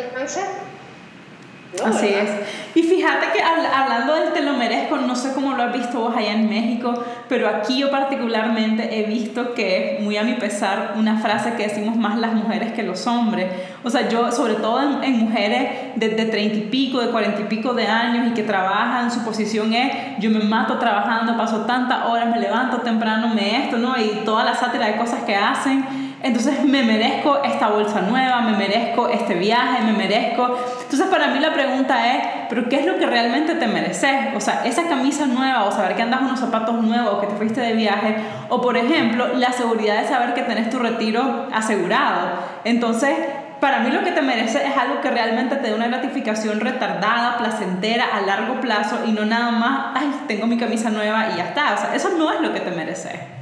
alcance? 1.72 1.98
Así 1.98 2.14
es. 2.14 2.30
Y 2.74 2.82
fíjate 2.82 3.26
que 3.32 3.42
hablando 3.42 4.14
del 4.14 4.32
te 4.32 4.42
lo 4.42 4.52
merezco, 4.52 4.96
no 4.96 5.16
sé 5.16 5.32
cómo 5.34 5.54
lo 5.54 5.62
has 5.62 5.72
visto 5.72 6.00
vos 6.00 6.16
allá 6.16 6.32
en 6.32 6.48
México, 6.48 6.94
pero 7.28 7.48
aquí 7.48 7.78
yo 7.78 7.90
particularmente 7.90 9.00
he 9.00 9.04
visto 9.04 9.54
que, 9.54 9.98
muy 10.02 10.16
a 10.16 10.22
mi 10.22 10.34
pesar, 10.34 10.94
una 10.96 11.18
frase 11.18 11.54
que 11.54 11.64
decimos 11.64 11.96
más 11.96 12.18
las 12.18 12.32
mujeres 12.32 12.72
que 12.72 12.82
los 12.82 13.06
hombres. 13.06 13.46
O 13.82 13.90
sea, 13.90 14.08
yo, 14.08 14.30
sobre 14.30 14.54
todo 14.54 14.80
en, 15.02 15.18
mujeres 15.18 15.96
de, 15.96 16.10
de 16.10 16.26
30 16.26 16.56
y 16.56 16.60
pico, 16.62 17.00
de 17.00 17.10
40 17.10 17.40
y 17.40 17.44
pico 17.44 17.74
de 17.74 17.86
años 17.86 18.28
y 18.28 18.34
que 18.34 18.42
trabajan, 18.42 19.10
su 19.10 19.24
posición 19.24 19.72
es, 19.72 19.92
yo 20.18 20.30
me 20.30 20.40
mato 20.40 20.78
trabajando, 20.78 21.36
paso 21.36 21.66
tantas 21.66 22.06
horas, 22.06 22.28
me 22.28 22.40
levanto 22.40 22.78
temprano, 22.78 23.34
me 23.34 23.64
esto, 23.64 23.78
¿no? 23.78 23.96
Y 23.98 24.24
toda 24.24 24.44
la 24.44 24.54
sátira 24.54 24.86
de 24.86 24.96
cosas 24.96 25.24
que 25.24 25.34
hacen 25.34 25.99
entonces 26.22 26.64
me 26.64 26.82
merezco 26.82 27.42
esta 27.42 27.68
bolsa 27.68 28.02
nueva, 28.02 28.42
me 28.42 28.56
merezco 28.56 29.08
este 29.08 29.34
viaje, 29.34 29.82
me 29.84 29.92
merezco. 29.92 30.58
Entonces 30.82 31.06
para 31.08 31.28
mí 31.28 31.38
la 31.38 31.54
pregunta 31.54 32.14
es, 32.14 32.22
¿pero 32.48 32.68
qué 32.68 32.80
es 32.80 32.86
lo 32.86 32.98
que 32.98 33.06
realmente 33.06 33.54
te 33.54 33.66
mereces? 33.66 34.34
O 34.36 34.40
sea, 34.40 34.62
esa 34.64 34.86
camisa 34.88 35.26
nueva 35.26 35.64
o 35.64 35.72
saber 35.72 35.96
que 35.96 36.02
andas 36.02 36.20
unos 36.20 36.38
zapatos 36.38 36.74
nuevos 36.82 37.14
o 37.14 37.20
que 37.20 37.26
te 37.26 37.34
fuiste 37.36 37.60
de 37.62 37.72
viaje. 37.72 38.16
O 38.50 38.60
por 38.60 38.76
ejemplo, 38.76 39.28
la 39.34 39.52
seguridad 39.52 40.02
de 40.02 40.08
saber 40.08 40.34
que 40.34 40.42
tenés 40.42 40.68
tu 40.68 40.78
retiro 40.78 41.48
asegurado. 41.52 42.32
Entonces, 42.64 43.14
para 43.58 43.80
mí 43.80 43.90
lo 43.90 44.02
que 44.04 44.12
te 44.12 44.20
mereces 44.20 44.62
es 44.62 44.76
algo 44.76 45.00
que 45.00 45.10
realmente 45.10 45.56
te 45.56 45.68
dé 45.68 45.74
una 45.74 45.88
gratificación 45.88 46.60
retardada, 46.60 47.38
placentera, 47.38 48.04
a 48.14 48.20
largo 48.22 48.60
plazo 48.60 49.00
y 49.06 49.12
no 49.12 49.24
nada 49.24 49.50
más, 49.52 49.92
ay, 49.94 50.12
tengo 50.28 50.46
mi 50.46 50.58
camisa 50.58 50.90
nueva 50.90 51.28
y 51.32 51.38
ya 51.38 51.44
está. 51.44 51.74
O 51.74 51.76
sea, 51.78 51.94
eso 51.94 52.10
no 52.18 52.30
es 52.30 52.40
lo 52.42 52.52
que 52.52 52.60
te 52.60 52.70
mereces. 52.70 53.39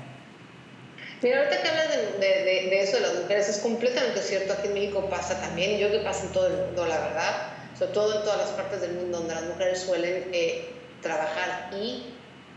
Mira, 1.21 1.39
ahorita 1.39 1.63
que 1.63 1.69
hablas 1.69 1.89
de, 1.91 1.97
de, 2.21 2.45
de, 2.71 2.81
eso 2.81 2.97
de 2.97 3.03
las 3.03 3.15
mujeres, 3.15 3.49
es 3.49 3.59
completamente 3.59 4.23
cierto, 4.23 4.53
aquí 4.53 4.69
en 4.69 4.75
México 4.75 5.09
pasa 5.11 5.41
también, 5.41 5.79
yo 5.79 5.91
que 5.91 5.99
pasa 5.99 6.27
en 6.27 6.33
todo 6.33 6.47
el 6.47 6.53
mundo, 6.53 6.87
la 6.87 7.01
verdad, 7.01 7.49
sobre 7.77 7.93
todo 7.93 8.19
en 8.19 8.25
todas 8.25 8.39
las 8.39 8.51
partes 8.51 8.81
del 8.83 8.93
mundo 8.93 9.19
donde 9.19 9.35
las 9.35 9.45
mujeres 9.45 9.81
suelen 9.81 10.29
eh, 10.33 10.71
trabajar 11.03 11.71
y 11.75 12.15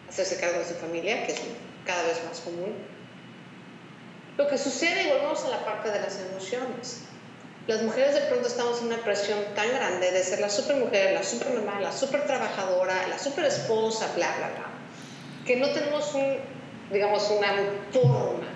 hacerse 0.08 0.40
cargo 0.40 0.60
de 0.60 0.66
su 0.66 0.76
familia, 0.76 1.26
que 1.26 1.32
es 1.32 1.42
cada 1.88 2.04
vez 2.04 2.24
más 2.28 2.40
común. 2.42 2.76
Lo 4.38 4.48
que 4.48 4.60
sucede, 4.60 5.04
y 5.04 5.08
volvemos 5.08 5.44
a 5.44 5.50
la 5.50 5.66
parte 5.66 5.90
de 5.90 6.00
las 6.00 6.20
emociones, 6.20 7.02
las 7.66 7.82
mujeres 7.82 8.14
de 8.14 8.22
pronto 8.22 8.48
estamos 8.48 8.80
en 8.82 8.88
una 8.88 9.04
presión 9.04 9.40
tan 9.56 9.70
grande 9.70 10.12
de 10.12 10.24
ser 10.24 10.40
la 10.40 10.50
super 10.50 10.76
mujer, 10.76 11.14
la 11.14 11.24
super 11.24 11.50
mamá, 11.50 11.80
la 11.80 11.92
super 11.92 12.28
trabajadora, 12.28 13.08
la 13.08 13.18
super 13.18 13.46
esposa, 13.46 14.12
bla, 14.16 14.36
bla, 14.38 14.50
bla, 14.50 14.70
que 15.46 15.56
no 15.56 15.72
tenemos 15.72 16.14
un 16.14 16.61
digamos, 16.92 17.30
una 17.32 17.54
forma 17.92 18.48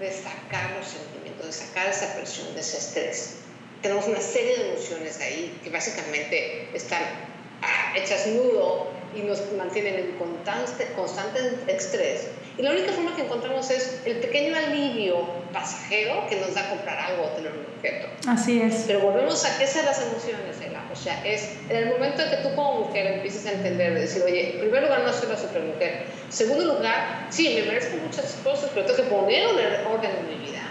de 0.00 0.12
sacar 0.12 0.76
los 0.78 0.86
sentimientos, 0.86 1.46
de 1.46 1.52
sacar 1.52 1.88
esa 1.88 2.14
presión, 2.14 2.52
de 2.54 2.60
ese 2.60 2.78
estrés. 2.78 3.36
Tenemos 3.82 4.06
una 4.06 4.20
serie 4.20 4.56
de 4.56 4.70
emociones 4.72 5.20
ahí 5.20 5.58
que 5.62 5.70
básicamente 5.70 6.68
están 6.74 7.02
ah, 7.62 7.94
hechas 7.96 8.26
nudo 8.26 8.88
y 9.14 9.20
nos 9.20 9.40
mantienen 9.52 9.94
en 9.94 10.12
constante, 10.12 10.92
constante 10.94 11.58
estrés. 11.68 12.28
Y 12.58 12.62
la 12.62 12.70
única 12.70 12.92
forma 12.92 13.14
que 13.14 13.22
encontramos 13.22 13.70
es 13.70 14.00
el 14.06 14.16
pequeño 14.16 14.56
alivio 14.56 15.26
pasajero 15.52 16.26
que 16.26 16.36
nos 16.36 16.54
da 16.54 16.70
comprar 16.70 16.98
algo 16.98 17.24
o 17.24 17.28
tener 17.28 17.52
un 17.52 17.66
objeto. 17.76 18.08
Así 18.26 18.62
es. 18.62 18.84
Pero 18.86 19.00
volvemos 19.00 19.44
a 19.44 19.58
qué 19.58 19.66
son 19.66 19.84
las 19.84 20.00
emociones, 20.00 20.56
Ela. 20.64 20.82
O 20.90 20.96
sea, 20.96 21.22
es 21.26 21.50
en 21.68 21.76
el 21.76 21.88
momento 21.90 22.22
en 22.22 22.30
que 22.30 22.36
tú 22.36 22.54
como 22.54 22.86
mujer 22.86 23.06
empiezas 23.06 23.44
a 23.46 23.52
entender, 23.52 23.92
de 23.92 24.00
decir, 24.00 24.22
oye, 24.22 24.54
en 24.54 24.60
primer 24.60 24.84
lugar 24.84 25.02
no 25.02 25.12
soy 25.12 25.28
la 25.28 25.36
supermujer. 25.36 26.06
Segundo 26.30 26.64
lugar, 26.64 27.26
sí, 27.28 27.56
me 27.60 27.66
merezco 27.66 27.98
muchas 27.98 28.32
cosas, 28.42 28.70
pero 28.72 28.86
tengo 28.86 28.96
que 28.96 29.14
poner 29.14 29.46
orden 29.86 30.10
en 30.10 30.38
mi 30.38 30.46
vida. 30.46 30.62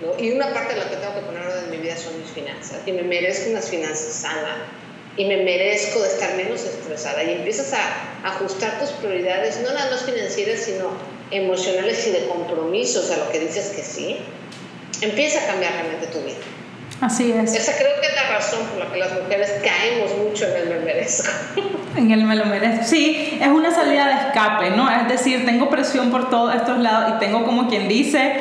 ¿no? 0.00 0.18
Y 0.18 0.32
una 0.32 0.54
parte 0.54 0.74
de 0.74 0.80
lo 0.80 0.88
que 0.88 0.96
tengo 0.96 1.14
que 1.14 1.20
poner 1.20 1.42
orden 1.42 1.64
en 1.64 1.70
mi 1.70 1.76
vida 1.76 1.98
son 1.98 2.18
mis 2.18 2.30
finanzas. 2.30 2.80
Y 2.86 2.92
me 2.92 3.02
merezco 3.02 3.50
unas 3.50 3.68
finanzas 3.68 4.14
sanas 4.14 4.56
y 5.16 5.24
me 5.26 5.38
merezco 5.38 6.00
de 6.02 6.08
estar 6.08 6.34
menos 6.34 6.64
estresada 6.64 7.22
y 7.22 7.32
empiezas 7.32 7.72
a 7.72 8.28
ajustar 8.28 8.80
tus 8.80 8.90
prioridades, 8.90 9.60
no 9.60 9.72
nada 9.72 9.90
más 9.90 10.02
financieras, 10.02 10.60
sino 10.60 10.90
emocionales 11.30 12.06
y 12.06 12.10
de 12.10 12.26
compromisos 12.26 13.10
a 13.10 13.16
lo 13.18 13.30
que 13.30 13.40
dices 13.40 13.72
que 13.76 13.82
sí, 13.82 14.18
empieza 15.00 15.44
a 15.44 15.46
cambiar 15.46 15.72
realmente 15.72 16.06
tu 16.08 16.20
vida. 16.20 16.36
Así 17.00 17.32
es. 17.32 17.54
Esa 17.54 17.76
creo 17.76 18.00
que 18.00 18.06
es 18.06 18.14
la 18.14 18.36
razón 18.36 18.60
por 18.66 18.78
la 18.78 18.92
que 18.92 18.98
las 18.98 19.12
mujeres 19.12 19.52
caemos 19.62 20.16
mucho 20.16 20.46
en 20.46 20.56
el 20.56 20.68
me 20.68 20.78
merezco. 20.80 21.30
En 21.96 22.10
el 22.10 22.24
me 22.24 22.34
lo 22.34 22.44
merezco. 22.46 22.84
Sí, 22.84 23.38
es 23.40 23.46
una 23.46 23.72
salida 23.72 24.08
de 24.08 24.14
escape, 24.14 24.70
¿no? 24.70 24.90
Es 24.90 25.06
decir, 25.06 25.44
tengo 25.44 25.70
presión 25.70 26.10
por 26.10 26.28
todos 26.28 26.52
estos 26.52 26.78
lados 26.78 27.14
y 27.14 27.18
tengo 27.20 27.44
como 27.44 27.68
quien 27.68 27.86
dice, 27.86 28.32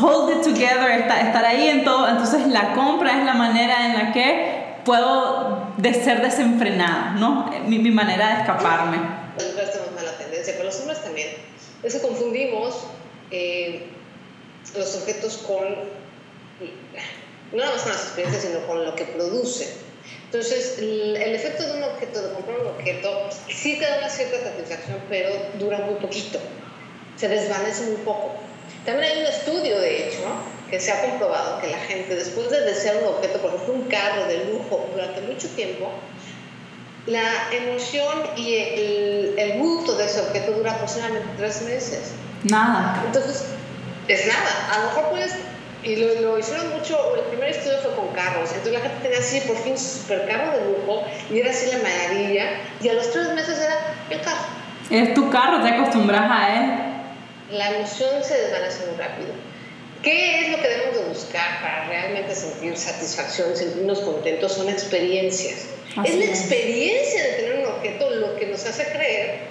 hold 0.00 0.36
it 0.36 0.42
together, 0.42 0.90
estar 0.90 1.44
ahí 1.44 1.68
en 1.68 1.84
todo. 1.84 2.08
Entonces 2.08 2.48
la 2.48 2.72
compra 2.72 3.18
es 3.18 3.24
la 3.24 3.34
manera 3.34 3.86
en 3.86 3.94
la 3.94 4.12
que 4.12 4.57
puedo 4.88 5.68
de 5.76 5.92
ser 5.92 6.22
desenfrenada, 6.22 7.10
¿no? 7.10 7.50
Mi, 7.66 7.78
mi 7.78 7.90
manera 7.90 8.28
de 8.28 8.40
escaparme. 8.40 8.96
Las 9.36 9.48
mujeres 9.48 9.72
tenemos 9.72 9.92
mala 9.94 10.16
tendencia, 10.16 10.54
pero 10.54 10.64
los 10.64 10.80
hombres 10.80 11.04
también. 11.04 11.28
Es 11.82 11.94
que 11.94 12.00
confundimos 12.00 12.84
eh, 13.30 13.86
los 14.74 14.96
objetos 14.96 15.44
con, 15.46 15.62
no 17.52 17.58
nada 17.58 17.72
más 17.72 17.82
con 17.82 17.92
las 17.92 18.02
experiencias, 18.02 18.44
sino 18.44 18.66
con 18.66 18.82
lo 18.82 18.96
que 18.96 19.04
produce. 19.04 19.76
Entonces, 20.24 20.78
el, 20.78 21.16
el, 21.16 21.34
efecto 21.34 21.64
de 21.64 21.76
un 21.76 21.82
objeto, 21.82 22.22
de 22.22 22.32
comprar 22.32 22.58
un 22.60 22.68
objeto, 22.68 23.28
sí 23.48 23.78
te 23.78 23.84
da 23.84 23.98
una 23.98 24.08
cierta 24.08 24.42
satisfacción, 24.42 25.00
pero 25.10 25.28
dura 25.58 25.80
muy 25.80 25.96
poquito, 25.96 26.38
se 27.16 27.28
desvanece 27.28 27.84
muy 27.84 27.96
poco. 27.96 28.32
También 28.86 29.12
hay 29.12 29.20
un 29.20 29.26
estudio, 29.26 29.80
de 29.80 30.08
hecho, 30.08 30.20
que 30.70 30.80
se 30.80 30.92
ha 30.92 31.02
comprobado 31.02 31.60
que 31.60 31.68
la 31.68 31.78
gente, 31.78 32.14
después 32.14 32.50
de 32.50 32.60
desear 32.60 32.96
un 33.02 33.08
objeto, 33.14 33.40
por 33.40 33.54
ejemplo, 33.54 33.74
un 33.74 33.82
carro 33.88 34.26
de 34.26 34.44
lujo, 34.52 34.88
durante 34.92 35.20
mucho 35.22 35.48
tiempo, 35.48 35.90
la 37.06 37.50
emoción 37.52 38.18
y 38.36 38.54
el, 38.54 39.34
el 39.38 39.58
gusto 39.58 39.96
de 39.96 40.04
ese 40.04 40.20
objeto 40.20 40.52
dura 40.52 40.72
aproximadamente 40.72 41.28
tres 41.38 41.62
meses. 41.62 42.12
Nada. 42.44 43.02
Entonces, 43.06 43.46
es 44.08 44.26
nada. 44.26 44.74
A 44.74 44.78
lo 44.80 44.86
mejor 44.88 45.10
puedes, 45.10 45.34
y 45.82 45.96
lo, 45.96 46.20
lo, 46.20 46.38
hicieron 46.38 46.68
mucho, 46.70 47.16
el 47.16 47.22
primer 47.22 47.50
estudio 47.50 47.78
fue 47.78 47.94
con 47.94 48.08
carros, 48.08 48.50
entonces 48.50 48.72
la 48.72 48.80
gente 48.80 48.96
tenía 49.02 49.18
así 49.18 49.40
por 49.40 49.56
fin 49.56 49.78
su 49.78 50.00
supercarro 50.00 50.52
de 50.52 50.64
lujo 50.66 51.04
y 51.30 51.38
era 51.40 51.50
así 51.50 51.70
la 51.70 51.78
maravilla, 51.78 52.60
y 52.82 52.88
a 52.88 52.94
los 52.94 53.10
tres 53.10 53.32
meses 53.34 53.58
era 53.58 53.76
el 54.10 54.20
carro. 54.20 54.58
Es 54.90 55.14
tu 55.14 55.30
carro, 55.30 55.62
te 55.62 55.68
acostumbras 55.68 56.30
a 56.30 56.56
él. 56.56 56.70
La 57.50 57.70
emoción 57.70 58.22
se 58.22 58.38
desvanece 58.38 58.86
muy 58.86 58.98
rápido. 58.98 59.28
¿Qué 60.02 60.40
es 60.40 60.50
lo 60.50 60.62
que 60.62 60.68
debemos 60.68 60.96
de 60.96 61.04
buscar 61.08 61.60
para 61.60 61.88
realmente 61.88 62.34
sentir 62.34 62.76
satisfacción, 62.76 63.56
sentirnos 63.56 64.00
contentos? 64.00 64.52
Son 64.52 64.68
experiencias. 64.68 65.66
Así 65.96 66.12
es 66.12 66.18
la 66.18 66.24
experiencia 66.24 67.22
de 67.22 67.32
tener 67.32 67.58
un 67.58 67.66
objeto 67.66 68.10
lo 68.10 68.36
que 68.36 68.46
nos 68.46 68.64
hace 68.64 68.84
creer 68.84 69.48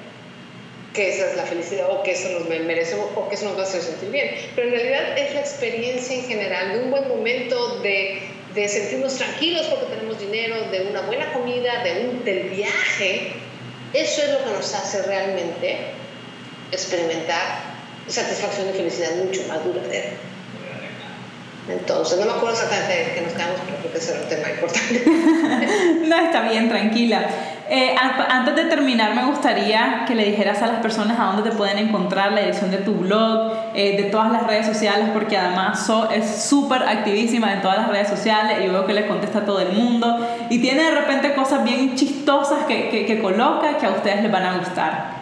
que 0.94 1.14
esa 1.14 1.30
es 1.30 1.38
la 1.38 1.44
felicidad 1.44 1.92
o 1.92 2.02
que 2.02 2.12
eso 2.12 2.30
nos 2.30 2.50
merecemos 2.50 3.10
o 3.16 3.30
que 3.30 3.36
eso 3.36 3.46
nos 3.46 3.58
va 3.58 3.62
a 3.62 3.66
hacer 3.66 3.82
sentir 3.82 4.10
bien. 4.10 4.32
Pero 4.56 4.70
en 4.70 4.74
realidad 4.74 5.18
es 5.18 5.34
la 5.34 5.42
experiencia 5.42 6.16
en 6.16 6.24
general 6.24 6.74
de 6.74 6.80
un 6.80 6.92
buen 6.92 7.08
momento, 7.08 7.80
de, 7.82 8.22
de 8.56 8.68
sentirnos 8.68 9.16
tranquilos 9.16 9.68
porque 9.68 9.94
tenemos 9.96 10.20
dinero, 10.20 10.56
de 10.72 10.88
una 10.88 11.02
buena 11.02 11.32
comida, 11.34 11.84
de 11.84 12.08
un, 12.08 12.26
del 12.26 12.50
viaje. 12.50 13.34
Eso 13.94 14.24
es 14.24 14.32
lo 14.32 14.44
que 14.44 14.52
nos 14.52 14.74
hace 14.74 15.04
realmente 15.04 15.78
experimentar 16.72 17.78
satisfacción 18.08 18.70
y 18.70 18.74
felicidad 18.74 19.16
mucho 19.18 19.44
más 19.48 19.64
duradera. 19.64 20.10
Entonces, 21.70 22.18
no 22.20 22.26
me 22.26 22.32
acuerdo 22.32 22.52
exactamente 22.52 23.14
que 23.14 23.22
nos 23.22 23.34
quedamos, 23.34 23.58
pero 23.66 23.78
creo 23.80 23.92
que 23.92 23.98
ese 23.98 24.12
era 24.14 24.22
un 24.22 24.30
tema 24.30 24.50
importante. 24.50 26.06
no, 26.08 26.16
está 26.16 26.42
bien, 26.50 26.70
tranquila. 26.70 27.28
Eh, 27.70 27.94
antes 28.00 28.56
de 28.56 28.64
terminar, 28.66 29.14
me 29.14 29.26
gustaría 29.26 30.06
que 30.08 30.16
le 30.16 30.24
dijeras 30.24 30.62
a 30.62 30.68
las 30.68 30.80
personas 30.80 31.20
a 31.20 31.26
dónde 31.26 31.50
te 31.50 31.54
pueden 31.54 31.78
encontrar 31.78 32.32
la 32.32 32.42
edición 32.42 32.72
de 32.72 32.78
tu 32.78 32.94
blog, 32.94 33.52
eh, 33.74 33.98
de 34.02 34.04
todas 34.04 34.32
las 34.32 34.48
redes 34.48 34.66
sociales, 34.66 35.10
porque 35.14 35.38
además 35.38 35.86
So 35.86 36.10
es 36.10 36.44
súper 36.44 36.84
activísima 36.84 37.52
en 37.52 37.62
todas 37.62 37.80
las 37.80 37.90
redes 37.90 38.08
sociales 38.08 38.60
y 38.64 38.70
veo 38.70 38.86
que 38.86 38.94
le 38.94 39.06
contesta 39.06 39.40
a 39.40 39.46
todo 39.46 39.60
el 39.60 39.74
mundo 39.74 40.26
y 40.50 40.60
tiene 40.60 40.84
de 40.84 40.92
repente 40.92 41.34
cosas 41.34 41.66
bien 41.66 41.96
chistosas 41.98 42.60
que, 42.68 42.88
que, 42.90 43.06
que 43.06 43.22
coloca 43.22 43.78
que 43.78 43.86
a 43.86 43.90
ustedes 43.90 44.24
les 44.24 44.32
van 44.32 44.46
a 44.46 44.58
gustar. 44.58 45.17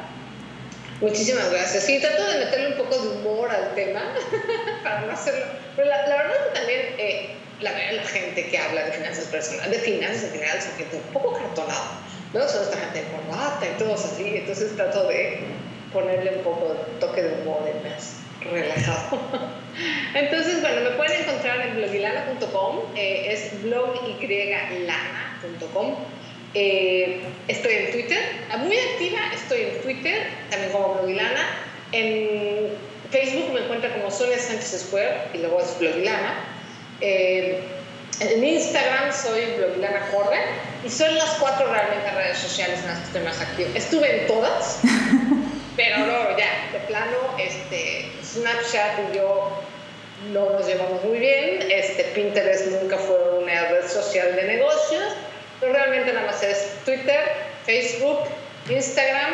Muchísimas 1.02 1.52
gracias. 1.52 1.84
Sí, 1.84 2.00
trato 2.00 2.26
de 2.26 2.46
meterle 2.46 2.70
un 2.70 2.78
poco 2.78 2.98
de 2.98 3.10
humor 3.10 3.52
al 3.52 3.76
tema 3.76 4.14
para 4.84 5.02
no 5.02 5.12
hacerlo. 5.12 5.46
Pero 5.76 5.90
la, 5.90 6.06
verdad 6.06 6.32
es 6.32 6.48
que 6.48 6.60
también 6.60 6.80
eh, 6.98 7.36
la 7.60 7.72
la 7.72 8.04
gente 8.04 8.48
que 8.48 8.58
habla 8.58 8.86
de 8.86 8.94
finanzas 8.94 9.26
personales, 9.26 9.72
de 9.72 9.80
finanzas 9.80 10.24
en 10.24 10.32
general, 10.32 10.62
son 10.62 10.72
gente 10.78 10.96
un 10.98 11.04
poco 11.14 11.34
cartonada. 11.34 12.00
¿no? 12.34 12.48
Son 12.48 12.64
esta 12.64 12.78
gente 12.78 13.04
de 13.04 13.08
corbata 13.08 13.66
y 13.66 13.78
todos 13.78 14.06
así. 14.06 14.38
Entonces 14.38 14.74
trato 14.76 15.06
de 15.08 15.40
ponerle 15.92 16.38
un 16.38 16.44
poco 16.44 16.74
de 16.74 16.80
toque 17.00 17.24
de 17.24 17.42
humor 17.42 17.70
y 17.70 17.74
más 17.88 18.20
relajado. 18.42 19.20
Entonces, 20.14 20.62
bueno, 20.62 20.82
me 20.82 20.92
pueden 20.92 21.24
encontrar 21.24 21.68
en 21.68 21.76
blogilana.com, 21.76 22.80
eh, 22.96 23.32
es 23.32 23.64
blogyLana.com. 23.64 25.96
Eh, 26.58 27.20
estoy 27.50 27.74
en 27.74 27.92
Twitter, 27.92 28.18
muy 28.60 28.78
activa, 28.78 29.20
estoy 29.34 29.62
en 29.64 29.82
Twitter, 29.82 30.28
también 30.50 30.72
como 30.72 30.94
Blogilana. 30.94 31.46
En 31.92 32.70
Facebook 33.12 33.54
me 33.54 33.60
encuentra 33.60 33.94
como 33.94 34.10
Sonia 34.10 34.40
Sánchez 34.40 34.86
Square 34.88 35.32
y 35.34 35.40
luego 35.40 35.60
es 35.60 35.78
Blogilana. 35.78 36.46
Eh, 37.02 37.60
en 38.22 38.42
Instagram 38.42 39.12
soy 39.12 39.42
Blogilana 39.58 40.08
Corre 40.12 40.40
y 40.86 40.90
son 40.90 41.14
las 41.16 41.32
cuatro 41.32 41.70
realmente 41.70 42.10
redes 42.12 42.38
sociales 42.38 42.80
en 42.80 42.88
las 42.88 43.00
que 43.00 43.06
estoy 43.08 43.22
más 43.24 43.42
activa. 43.42 43.70
Estuve 43.76 44.22
en 44.22 44.28
todas, 44.28 44.80
pero 45.76 45.98
no, 45.98 46.38
ya, 46.38 46.70
de 46.72 46.80
plano, 46.88 47.18
este, 47.38 48.10
Snapchat 48.24 49.12
y 49.12 49.18
yo 49.18 49.62
no 50.32 50.52
nos 50.52 50.66
llevamos 50.66 51.04
muy 51.04 51.20
bien. 51.20 51.70
Este, 51.70 52.06
Pinterest 52.16 52.68
nunca 52.68 52.98
fue 52.98 53.40
una 53.40 53.68
red 53.68 53.86
social 53.90 54.38
de 54.38 54.44
negocios 54.44 55.04
pero 55.60 55.74
realmente 55.74 56.14
nada 56.14 56.28
más 56.28 56.42
es 56.44 56.84
Twitter, 56.86 57.22
Facebook, 57.66 58.20
Instagram. 58.70 59.34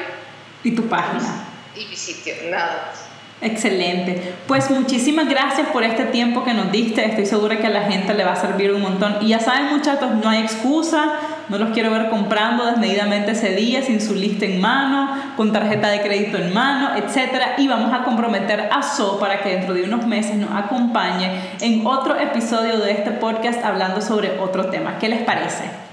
Y 0.64 0.72
tu 0.72 0.88
página. 0.88 1.48
Y 1.76 1.86
mi 1.86 1.96
sitio, 1.96 2.34
nada 2.50 2.88
más. 2.88 3.12
Excelente. 3.42 4.36
Pues 4.48 4.70
muchísimas 4.70 5.28
gracias 5.28 5.68
por 5.70 5.84
este 5.84 6.04
tiempo 6.06 6.44
que 6.44 6.54
nos 6.54 6.72
diste. 6.72 7.04
Estoy 7.04 7.26
segura 7.26 7.58
que 7.58 7.66
a 7.66 7.72
la 7.72 7.84
gente 7.84 8.14
le 8.14 8.24
va 8.24 8.34
a 8.34 8.36
servir 8.36 8.72
un 8.72 8.82
montón. 8.82 9.18
Y 9.22 9.30
ya 9.30 9.40
saben 9.40 9.76
muchachos, 9.76 10.12
no 10.24 10.30
hay 10.30 10.44
excusa. 10.44 11.20
No 11.50 11.58
los 11.58 11.72
quiero 11.72 11.90
ver 11.90 12.10
comprando 12.10 12.68
desmedidamente 12.68 13.32
ese 13.32 13.56
día 13.56 13.82
sin 13.82 14.00
su 14.00 14.14
lista 14.14 14.46
en 14.46 14.62
mano, 14.62 15.34
con 15.36 15.52
tarjeta 15.52 15.90
de 15.90 16.02
crédito 16.02 16.38
en 16.38 16.54
mano, 16.54 16.92
etc. 16.96 17.58
Y 17.58 17.68
vamos 17.68 17.92
a 17.94 18.04
comprometer 18.04 18.70
a 18.72 18.84
So 18.84 19.20
para 19.20 19.42
que 19.42 19.50
dentro 19.50 19.74
de 19.74 19.84
unos 19.84 20.06
meses 20.06 20.36
nos 20.36 20.52
acompañe 20.52 21.32
en 21.62 21.86
otro 21.86 22.20
episodio 22.20 22.78
de 22.78 22.92
este 22.92 23.10
podcast 23.12 23.66
hablando 23.66 24.02
sobre 24.02 24.40
otro 24.40 24.68
tema. 24.68 25.00
¿Qué 25.00 25.10
les 25.10 25.24
parece? 25.24 25.91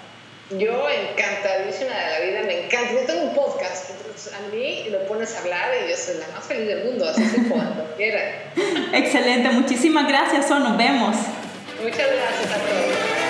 Yo 0.50 0.88
encantadísima 0.88 1.90
de 1.90 2.10
la 2.10 2.20
vida, 2.20 2.42
me 2.46 2.64
encanta. 2.64 2.92
Yo 2.92 3.00
tengo 3.00 3.22
un 3.24 3.34
podcast, 3.34 3.90
entonces 3.90 4.32
a 4.32 4.40
mí 4.54 4.88
me 4.90 4.98
pones 4.98 5.34
a 5.36 5.40
hablar 5.40 5.70
y 5.84 5.90
yo 5.90 5.96
soy 5.96 6.14
la 6.18 6.28
más 6.34 6.46
feliz 6.46 6.66
del 6.68 6.84
mundo, 6.84 7.06
así 7.06 7.22
que 7.22 7.48
cuando 7.48 7.84
quiera. 7.96 8.52
Excelente, 8.94 9.50
muchísimas 9.50 10.08
gracias, 10.08 10.48
So, 10.48 10.58
nos 10.58 10.78
vemos. 10.78 11.16
Muchas 11.82 11.98
gracias 11.98 12.50
a 12.50 12.56
todos. 12.56 13.27